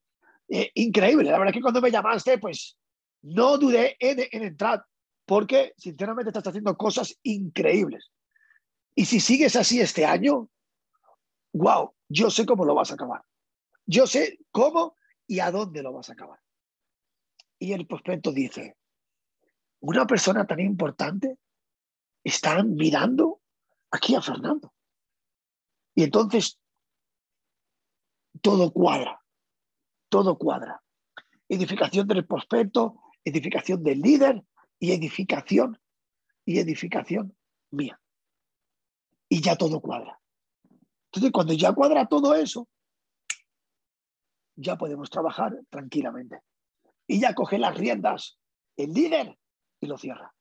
Eh, 0.47 0.71
increíble, 0.75 1.31
la 1.31 1.39
verdad 1.39 1.53
que 1.53 1.61
cuando 1.61 1.81
me 1.81 1.89
llamaste, 1.89 2.37
pues 2.37 2.77
no 3.23 3.57
dudé 3.57 3.97
en, 3.99 4.19
en 4.31 4.43
entrar 4.43 4.85
porque 5.25 5.73
sinceramente 5.77 6.29
estás 6.29 6.47
haciendo 6.47 6.77
cosas 6.77 7.17
increíbles. 7.23 8.11
Y 8.93 9.05
si 9.05 9.19
sigues 9.19 9.55
así 9.55 9.79
este 9.79 10.05
año, 10.05 10.49
wow, 11.53 11.95
yo 12.07 12.29
sé 12.29 12.45
cómo 12.45 12.63
lo 12.63 12.75
vas 12.75 12.91
a 12.91 12.93
acabar. 12.93 13.23
Yo 13.85 14.05
sé 14.05 14.37
cómo 14.51 14.95
y 15.25 15.39
a 15.39 15.49
dónde 15.49 15.81
lo 15.81 15.93
vas 15.93 16.09
a 16.09 16.13
acabar. 16.13 16.39
Y 17.57 17.73
el 17.73 17.87
prospecto 17.87 18.31
dice, 18.31 18.77
una 19.79 20.05
persona 20.05 20.45
tan 20.45 20.59
importante 20.59 21.37
está 22.23 22.61
mirando 22.63 23.41
aquí 23.89 24.13
a 24.13 24.21
Fernando. 24.21 24.73
Y 25.95 26.03
entonces 26.03 26.59
todo 28.41 28.71
cuadra, 28.71 29.21
todo 30.09 30.37
cuadra. 30.37 30.81
Edificación 31.49 32.07
del 32.07 32.25
prospecto, 32.25 33.01
edificación 33.23 33.83
del 33.83 33.99
líder, 33.99 34.43
y 34.83 34.91
edificación 34.91 35.79
y 36.43 36.59
edificación 36.59 37.37
mía. 37.71 37.97
Y 39.29 39.41
ya 39.41 39.55
todo 39.55 39.79
cuadra. 39.79 40.19
Entonces, 41.05 41.31
cuando 41.31 41.53
ya 41.53 41.71
cuadra 41.71 42.05
todo 42.05 42.35
eso, 42.35 42.67
ya 44.57 44.77
podemos 44.77 45.09
trabajar 45.09 45.57
tranquilamente. 45.69 46.41
Y 47.07 47.21
ya 47.21 47.33
coge 47.33 47.59
las 47.59 47.77
riendas 47.77 48.37
el 48.75 48.91
líder 48.91 49.39
y 49.79 49.87
lo 49.87 49.97
cierra. 49.97 50.35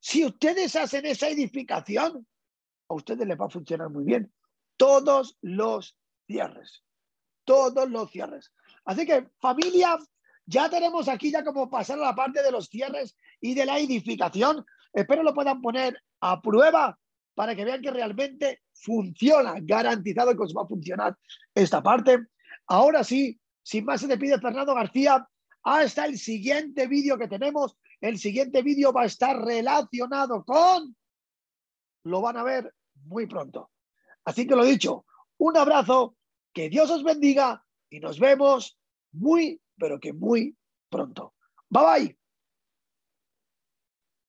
Si 0.00 0.24
ustedes 0.24 0.76
hacen 0.76 1.04
esa 1.04 1.28
edificación, 1.28 2.26
a 2.88 2.94
ustedes 2.94 3.28
les 3.28 3.38
va 3.38 3.44
a 3.44 3.50
funcionar 3.50 3.90
muy 3.90 4.04
bien. 4.04 4.32
Todos 4.78 5.36
los 5.42 5.94
cierres. 6.26 6.82
Todos 7.44 7.90
los 7.90 8.10
cierres. 8.10 8.52
Así 8.84 9.06
que 9.06 9.28
familia, 9.40 9.98
ya 10.46 10.68
tenemos 10.68 11.08
aquí 11.08 11.30
ya 11.30 11.44
como 11.44 11.70
pasar 11.70 11.98
a 11.98 12.02
la 12.02 12.14
parte 12.14 12.42
de 12.42 12.50
los 12.50 12.66
cierres 12.68 13.16
y 13.40 13.54
de 13.54 13.66
la 13.66 13.78
edificación. 13.78 14.64
Espero 14.92 15.22
lo 15.22 15.34
puedan 15.34 15.60
poner 15.60 16.00
a 16.20 16.40
prueba 16.40 16.98
para 17.34 17.54
que 17.54 17.64
vean 17.64 17.82
que 17.82 17.90
realmente 17.90 18.62
funciona, 18.72 19.54
garantizado 19.60 20.36
que 20.36 20.42
os 20.42 20.54
va 20.54 20.62
a 20.62 20.68
funcionar 20.68 21.16
esta 21.54 21.82
parte. 21.82 22.26
Ahora 22.66 23.02
sí, 23.04 23.40
sin 23.62 23.84
más 23.84 24.00
se 24.00 24.08
te 24.08 24.18
pide 24.18 24.38
Fernando 24.38 24.74
García, 24.74 25.26
hasta 25.62 26.04
el 26.04 26.18
siguiente 26.18 26.86
vídeo 26.86 27.18
que 27.18 27.28
tenemos. 27.28 27.76
El 28.00 28.18
siguiente 28.18 28.62
vídeo 28.62 28.92
va 28.92 29.02
a 29.02 29.06
estar 29.06 29.36
relacionado 29.42 30.44
con... 30.44 30.94
Lo 32.04 32.20
van 32.20 32.36
a 32.36 32.42
ver 32.42 32.74
muy 33.06 33.26
pronto. 33.26 33.70
Así 34.24 34.46
que 34.46 34.54
lo 34.54 34.64
dicho, 34.64 35.06
un 35.38 35.56
abrazo, 35.56 36.16
que 36.54 36.70
Dios 36.70 36.90
os 36.90 37.02
bendiga 37.02 37.62
y 37.90 38.00
nos 38.00 38.18
vemos 38.18 38.78
muy 39.12 39.60
pero 39.78 40.00
que 40.00 40.12
muy 40.12 40.56
pronto. 40.88 41.34
Bye 41.68 41.82
bye. 41.84 42.18